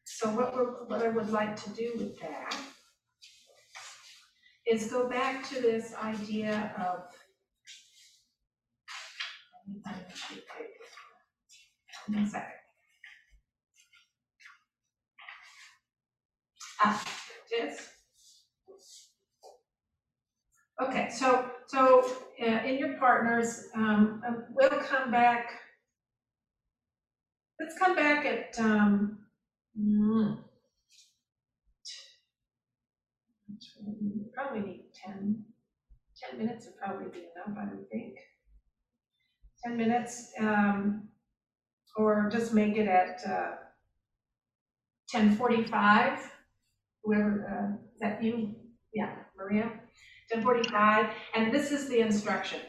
so 0.06 0.30
what 0.30 0.56
we're, 0.56 0.86
what 0.86 1.02
I 1.02 1.10
would 1.10 1.30
like 1.30 1.56
to 1.64 1.70
do 1.72 1.94
with 1.98 2.20
that 2.20 2.56
is 4.70 4.92
go 4.92 5.08
back 5.08 5.48
to 5.50 5.62
this 5.62 5.94
idea 6.02 6.74
of. 6.78 7.04
One 12.08 12.26
second. 12.26 12.52
Ah, 16.82 17.04
there. 17.50 17.76
Okay, 20.80 21.10
so, 21.10 21.50
so 21.66 22.06
uh, 22.42 22.46
in 22.46 22.78
your 22.78 22.98
partners, 22.98 23.66
um, 23.76 24.22
uh, 24.28 24.34
we'll 24.52 24.70
come 24.70 25.12
back. 25.12 25.50
Let's 27.60 27.78
come 27.78 27.96
back 27.96 28.26
at, 28.26 28.60
um, 28.60 29.20
mm, 29.80 30.38
Probably 34.34 34.60
need 34.62 34.86
10 34.94 35.46
10 36.20 36.40
minutes 36.40 36.66
would 36.66 36.78
probably 36.78 37.10
be 37.10 37.26
enough, 37.36 37.58
I 37.60 37.74
would 37.74 37.90
think. 37.90 38.16
Ten 39.64 39.78
minutes, 39.78 40.32
um, 40.40 41.10
or 41.96 42.30
just 42.32 42.54
make 42.54 42.76
it 42.78 42.88
at, 42.88 43.20
uh, 43.28 43.56
ten 45.10 45.36
forty-five, 45.36 46.20
whoever, 47.04 47.48
uh, 47.48 47.84
is 47.94 48.00
that 48.00 48.24
you? 48.24 48.56
Yeah, 48.94 49.16
Maria, 49.38 49.72
ten 50.30 50.44
forty-five, 50.44 51.10
and 51.36 51.54
this 51.54 51.72
is 51.72 51.88
the 51.90 52.00
instruction. 52.00 52.62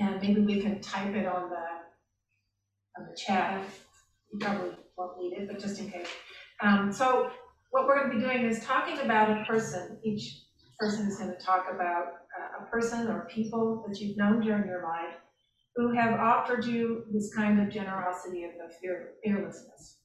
And 0.00 0.20
maybe 0.20 0.40
we 0.40 0.60
can 0.62 0.80
type 0.80 1.14
it 1.14 1.26
on 1.26 1.50
the, 1.50 1.66
on 2.98 3.06
the 3.08 3.16
chat, 3.16 3.64
you 4.32 4.38
probably 4.38 4.70
won't 4.96 5.18
need 5.18 5.32
it, 5.34 5.48
but 5.48 5.60
just 5.60 5.78
in 5.78 5.90
case. 5.90 6.08
Um, 6.60 6.92
so 6.92 7.30
what 7.70 7.86
we're 7.86 8.02
gonna 8.02 8.14
be 8.14 8.20
doing 8.20 8.44
is 8.44 8.64
talking 8.64 8.98
about 8.98 9.30
a 9.30 9.44
person, 9.44 9.98
each 10.02 10.42
person 10.78 11.06
is 11.06 11.18
gonna 11.18 11.38
talk 11.38 11.66
about 11.72 12.06
uh, 12.38 12.64
a 12.64 12.66
person 12.70 13.08
or 13.08 13.26
people 13.30 13.84
that 13.86 14.00
you've 14.00 14.16
known 14.16 14.40
during 14.40 14.66
your 14.66 14.82
life 14.82 15.14
who 15.76 15.94
have 15.94 16.18
offered 16.18 16.64
you 16.64 17.04
this 17.12 17.32
kind 17.34 17.60
of 17.60 17.70
generosity 17.70 18.44
and 18.44 18.54
the 18.54 18.72
fear, 18.80 19.10
fearlessness. 19.22 19.98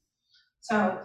So 0.62 1.02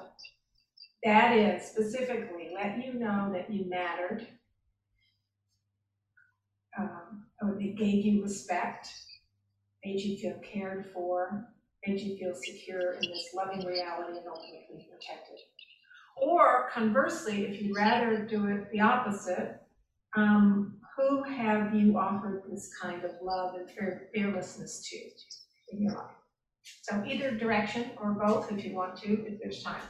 that 1.05 1.37
is 1.37 1.67
specifically 1.67 2.51
let 2.55 2.85
you 2.85 2.95
know 2.95 3.31
that 3.33 3.53
you 3.53 3.69
mattered. 3.69 4.27
Um, 6.79 7.25
or 7.41 7.57
they 7.59 7.71
gave 7.71 8.05
you 8.05 8.23
respect, 8.23 8.89
made 9.85 10.01
you 10.01 10.19
feel 10.19 10.39
cared 10.41 10.91
for, 10.93 11.49
made 11.87 12.01
you 12.01 12.17
feel 12.17 12.35
secure 12.35 12.95
in 12.95 13.11
this 13.11 13.31
loving 13.35 13.65
reality 13.67 14.19
and 14.19 14.27
ultimately 14.27 14.89
protected. 14.91 15.39
Or 16.17 16.69
conversely, 16.73 17.47
if 17.47 17.63
you'd 17.63 17.77
rather 17.77 18.25
do 18.25 18.47
it 18.49 18.71
the 18.73 18.81
opposite, 18.81 19.61
um, 20.17 20.79
who 20.97 21.23
have 21.23 21.75
you 21.75 21.97
offered 21.97 22.43
this 22.51 22.71
kind 22.81 23.05
of 23.05 23.13
love 23.23 23.55
and 23.55 23.71
fearlessness 24.13 24.89
to 24.89 24.97
in 25.77 25.83
your 25.83 25.95
life? 25.95 26.11
So 26.83 27.05
either 27.07 27.31
direction 27.31 27.93
or 28.01 28.13
both 28.13 28.51
if 28.51 28.65
you 28.65 28.75
want 28.75 28.97
to, 29.03 29.25
if 29.27 29.41
there's 29.41 29.63
time. 29.63 29.81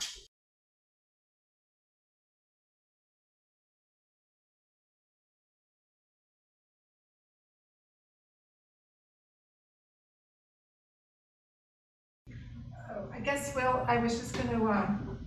I 13.19 13.21
guess, 13.21 13.53
well, 13.57 13.85
I 13.89 13.99
was 13.99 14.17
just 14.17 14.33
gonna, 14.37 14.65
um, 14.65 15.19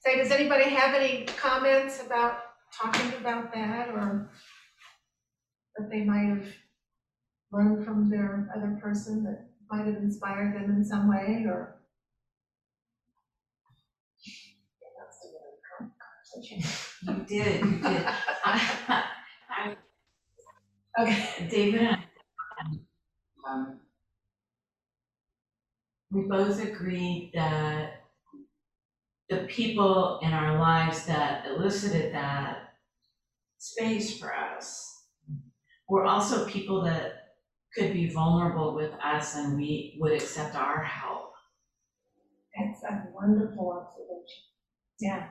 say, 0.00 0.16
does 0.16 0.32
anybody 0.32 0.64
have 0.64 0.92
any 0.92 1.26
comments 1.26 2.02
about 2.04 2.38
talking 2.76 3.12
about 3.20 3.54
that 3.54 3.90
or 3.90 4.30
that 5.76 5.88
they 5.90 6.02
might 6.02 6.26
have 6.26 6.46
learned 7.52 7.84
from 7.84 8.10
their 8.10 8.50
other 8.56 8.76
person 8.82 9.22
that 9.22 9.46
might 9.70 9.86
have 9.86 9.94
inspired 10.02 10.56
them 10.56 10.74
in 10.74 10.84
some 10.84 11.08
way 11.08 11.44
or? 11.46 11.80
Yeah, 14.82 14.88
that's 14.98 15.20
the 15.20 15.28
really 15.38 15.58
current 15.78 15.92
conversation. 16.02 17.28
You 17.30 17.44
did, 17.44 17.64
you 17.64 17.78
did. 17.78 18.06
I- 18.44 19.04
I- 19.50 19.76
Okay. 21.00 21.48
David 21.50 21.80
and 21.82 21.96
I, 21.98 23.50
um, 23.50 23.80
we 26.14 26.22
both 26.22 26.62
agreed 26.62 27.32
that 27.34 28.04
the 29.28 29.38
people 29.48 30.20
in 30.22 30.32
our 30.32 30.60
lives 30.60 31.06
that 31.06 31.44
elicited 31.46 32.14
that 32.14 32.74
space 33.58 34.18
for 34.18 34.32
us 34.32 35.06
were 35.88 36.04
also 36.04 36.46
people 36.46 36.82
that 36.84 37.34
could 37.74 37.92
be 37.92 38.08
vulnerable 38.08 38.74
with 38.74 38.92
us 39.02 39.34
and 39.34 39.56
we 39.56 39.96
would 40.00 40.12
accept 40.12 40.54
our 40.54 40.84
help. 40.84 41.32
That's 42.56 42.84
a 42.84 43.08
wonderful 43.12 43.72
observation. 43.72 44.44
Yeah. 45.00 45.26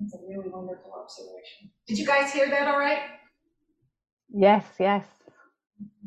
That's 0.00 0.14
a 0.14 0.18
really 0.28 0.48
wonderful 0.48 0.92
observation. 1.00 1.70
Did 1.86 1.98
you 1.98 2.06
guys 2.06 2.32
hear 2.32 2.50
that 2.50 2.66
all 2.66 2.78
right? 2.78 3.02
Yes, 4.30 4.64
yes. 4.80 5.04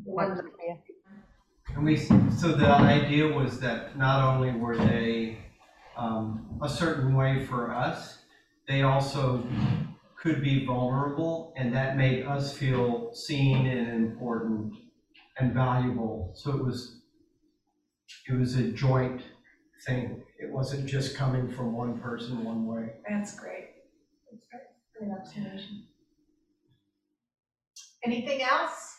Wonderful. 0.03 0.51
And 1.75 1.83
we, 1.83 1.95
so 1.97 2.49
the 2.49 2.67
idea 2.67 3.27
was 3.27 3.59
that 3.59 3.97
not 3.97 4.23
only 4.23 4.51
were 4.51 4.77
they 4.77 5.37
um, 5.97 6.59
a 6.61 6.69
certain 6.69 7.15
way 7.15 7.45
for 7.45 7.73
us, 7.73 8.19
they 8.67 8.83
also 8.83 9.43
could 10.15 10.41
be 10.41 10.65
vulnerable, 10.65 11.53
and 11.57 11.73
that 11.73 11.97
made 11.97 12.25
us 12.25 12.55
feel 12.55 13.13
seen 13.13 13.65
and 13.65 13.89
important 14.05 14.73
and 15.37 15.53
valuable. 15.53 16.31
So 16.35 16.51
it 16.51 16.63
was, 16.63 17.01
it 18.29 18.33
was 18.33 18.55
a 18.55 18.71
joint 18.71 19.23
thing. 19.85 20.23
It 20.39 20.51
wasn't 20.51 20.87
just 20.87 21.15
coming 21.15 21.51
from 21.51 21.73
one 21.73 21.99
person 21.99 22.43
one 22.43 22.65
way. 22.67 22.93
That's 23.09 23.37
great. 23.37 23.69
That's 24.31 24.45
great. 24.49 25.09
Great 25.09 25.19
observation. 25.19 25.83
Anything 28.05 28.41
else? 28.43 28.92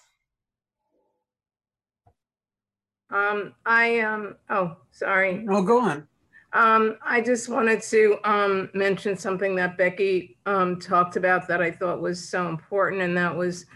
Um, 3.15 3.55
I, 3.65 4.01
um, 4.01 4.37
oh, 4.51 4.77
sorry. 4.91 5.35
No, 5.35 5.63
go 5.63 5.81
on. 5.81 6.09
Um, 6.53 6.99
I 7.05 7.21
just 7.21 7.49
wanted 7.49 7.81
to, 7.83 8.19
um, 8.25 8.71
mention 8.75 9.17
something 9.17 9.55
that 9.57 9.79
Becky, 9.79 10.37
um, 10.47 10.81
talked 10.81 11.17
about 11.17 11.47
that 11.49 11.63
I 11.63 11.71
thought 11.71 12.01
was 12.01 12.29
so 12.29 12.49
important, 12.49 13.03
and 13.03 13.17
that 13.17 13.35
was 13.35 13.67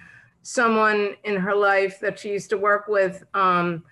someone 0.43 1.15
in 1.23 1.37
her 1.37 1.55
life 1.55 2.01
that 2.01 2.19
she 2.19 2.31
used 2.31 2.51
to 2.51 2.59
work 2.59 2.89
with, 2.89 3.23
um, 3.35 3.85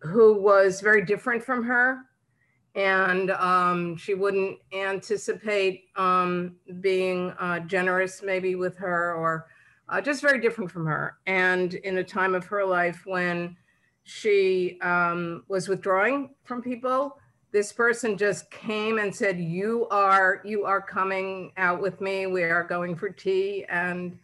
who 0.00 0.34
was 0.34 0.80
very 0.82 1.04
different 1.04 1.42
from 1.42 1.62
her. 1.64 2.02
And, 2.74 3.30
um, 3.32 3.96
she 3.96 4.14
wouldn't 4.14 4.58
anticipate, 4.74 5.84
um, 5.96 6.56
being, 6.80 7.30
uh, 7.38 7.60
generous 7.60 8.22
maybe 8.22 8.56
with 8.56 8.76
her 8.76 9.14
or, 9.14 9.46
uh, 9.88 10.00
just 10.00 10.22
very 10.22 10.40
different 10.40 10.70
from 10.70 10.86
her. 10.86 11.16
And 11.26 11.74
in 11.74 11.98
a 11.98 12.04
time 12.04 12.34
of 12.34 12.44
her 12.46 12.64
life 12.64 13.02
when 13.06 13.56
she, 14.04 14.78
um, 14.80 15.44
was 15.48 15.68
withdrawing 15.68 16.30
from 16.44 16.62
people, 16.62 17.18
this 17.52 17.70
person 17.70 18.16
just 18.16 18.50
came 18.50 18.98
and 18.98 19.14
said 19.14 19.38
you 19.38 19.86
are 19.90 20.40
you 20.42 20.64
are 20.64 20.80
coming 20.80 21.52
out 21.58 21.82
with 21.82 22.00
me. 22.00 22.26
We 22.26 22.44
are 22.44 22.64
going 22.64 22.96
for 22.96 23.10
tea. 23.10 23.66
And 23.68 24.18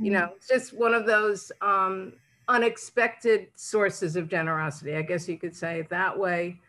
you 0.00 0.10
know 0.10 0.30
it's 0.36 0.48
just 0.48 0.72
one 0.72 0.94
of 0.94 1.06
those 1.06 1.50
um 1.60 2.12
unexpected 2.48 3.48
sources 3.56 4.16
of 4.16 4.28
generosity 4.28 4.94
i 4.94 5.02
guess 5.02 5.28
you 5.28 5.36
could 5.36 5.54
say 5.54 5.80
it 5.80 5.88
that 5.90 6.16
way. 6.18 6.60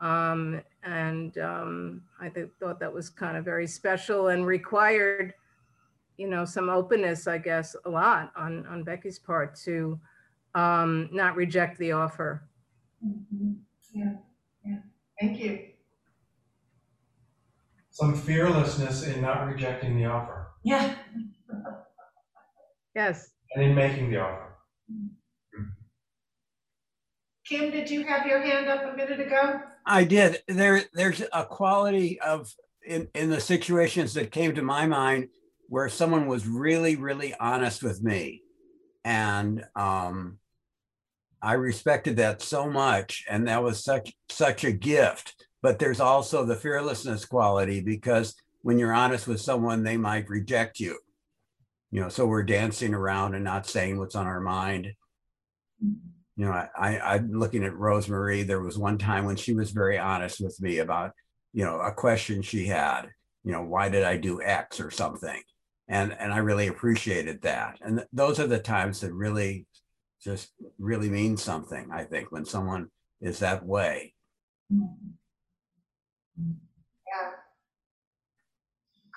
Um 0.00 0.60
and 0.84 1.36
um 1.38 2.02
i 2.20 2.28
th- 2.28 2.50
thought 2.60 2.78
that 2.80 2.92
was 2.92 3.08
kind 3.08 3.36
of 3.36 3.44
very 3.44 3.66
special 3.66 4.28
and 4.28 4.46
required 4.46 5.34
you 6.16 6.28
know 6.28 6.44
some 6.44 6.70
openness 6.70 7.26
i 7.26 7.36
guess 7.36 7.74
a 7.84 7.90
lot 7.90 8.32
on 8.36 8.64
on 8.66 8.84
becky's 8.84 9.18
part 9.18 9.56
to 9.56 9.98
um 10.58 11.08
not 11.12 11.36
reject 11.36 11.78
the 11.78 11.92
offer 11.92 12.30
Mhm. 13.04 13.58
Yeah, 13.94 14.12
yeah. 14.64 14.78
Thank 15.20 15.38
you. 15.40 15.52
some 17.90 18.14
fearlessness 18.14 19.02
in 19.04 19.20
not 19.22 19.46
rejecting 19.46 19.96
the 19.96 20.06
offer 20.06 20.48
Yeah. 20.64 20.94
yes 22.94 23.30
and 23.54 23.64
in 23.64 23.74
making 23.74 24.10
the 24.10 24.20
offer. 24.20 24.44
Kim, 27.46 27.70
did 27.70 27.90
you 27.90 28.04
have 28.04 28.26
your 28.26 28.42
hand 28.42 28.68
up 28.68 28.92
a 28.92 28.96
minute 28.96 29.20
ago? 29.20 29.60
I 29.86 30.04
did. 30.04 30.42
There, 30.48 30.82
there's 30.92 31.22
a 31.32 31.44
quality 31.46 32.20
of 32.20 32.52
in 32.86 33.08
in 33.14 33.30
the 33.30 33.40
situations 33.40 34.12
that 34.14 34.32
came 34.32 34.54
to 34.54 34.62
my 34.62 34.86
mind 34.86 35.28
where 35.68 35.88
someone 35.88 36.26
was 36.26 36.46
really, 36.46 36.96
really 36.96 37.34
honest 37.40 37.82
with 37.82 38.02
me, 38.02 38.42
and 39.04 39.64
um, 39.76 40.38
I 41.42 41.54
respected 41.54 42.16
that 42.16 42.42
so 42.42 42.68
much, 42.68 43.24
and 43.30 43.46
that 43.48 43.62
was 43.62 43.84
such 43.84 44.12
such 44.28 44.64
a 44.64 44.72
gift. 44.72 45.34
But 45.62 45.78
there's 45.78 46.00
also 46.00 46.44
the 46.44 46.56
fearlessness 46.56 47.24
quality 47.24 47.80
because 47.80 48.34
when 48.62 48.78
you're 48.78 48.92
honest 48.92 49.26
with 49.26 49.40
someone, 49.40 49.82
they 49.82 49.96
might 49.96 50.28
reject 50.28 50.78
you. 50.80 50.98
You 51.90 52.02
know, 52.02 52.08
so 52.08 52.26
we're 52.26 52.42
dancing 52.42 52.94
around 52.94 53.34
and 53.34 53.44
not 53.44 53.66
saying 53.66 53.98
what's 53.98 54.14
on 54.14 54.26
our 54.26 54.40
mind. 54.40 54.92
you 55.80 56.44
know, 56.44 56.52
I, 56.52 56.68
I, 56.76 57.14
I'm 57.14 57.32
looking 57.32 57.64
at 57.64 57.76
Rosemary. 57.76 58.42
There 58.42 58.60
was 58.60 58.78
one 58.78 58.98
time 58.98 59.24
when 59.24 59.36
she 59.36 59.54
was 59.54 59.70
very 59.70 59.98
honest 59.98 60.40
with 60.40 60.60
me 60.60 60.78
about, 60.78 61.12
you 61.52 61.64
know, 61.64 61.80
a 61.80 61.92
question 61.92 62.42
she 62.42 62.66
had, 62.66 63.08
you 63.42 63.52
know, 63.52 63.62
why 63.62 63.88
did 63.88 64.04
I 64.04 64.16
do 64.18 64.40
X 64.40 64.80
or 64.80 64.90
something? 64.90 65.42
And, 65.88 66.14
and 66.18 66.32
I 66.32 66.38
really 66.38 66.68
appreciated 66.68 67.42
that. 67.42 67.78
And 67.80 67.98
th- 67.98 68.08
those 68.12 68.38
are 68.38 68.46
the 68.46 68.58
times 68.58 69.00
that 69.00 69.12
really 69.12 69.66
just 70.22 70.50
really 70.78 71.08
means 71.08 71.42
something, 71.42 71.90
I 71.92 72.04
think, 72.04 72.32
when 72.32 72.44
someone 72.44 72.90
is 73.20 73.38
that 73.40 73.64
way. 73.64 74.14
Yeah. 74.70 74.86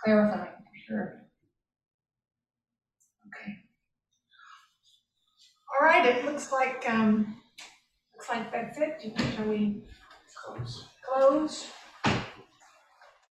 Clarifying, 0.04 0.50
sure. 0.88 1.22
Okay. 3.28 3.54
All 5.74 5.86
right, 5.88 6.06
it 6.06 6.26
looks 6.26 6.52
like, 6.52 6.84
um, 6.90 7.38
looks 8.16 8.30
like 8.30 8.52
that's 8.52 8.78
it. 8.78 9.14
Shall 9.36 9.46
we 9.46 9.84
Close. 10.36 10.88
close? 11.06 11.72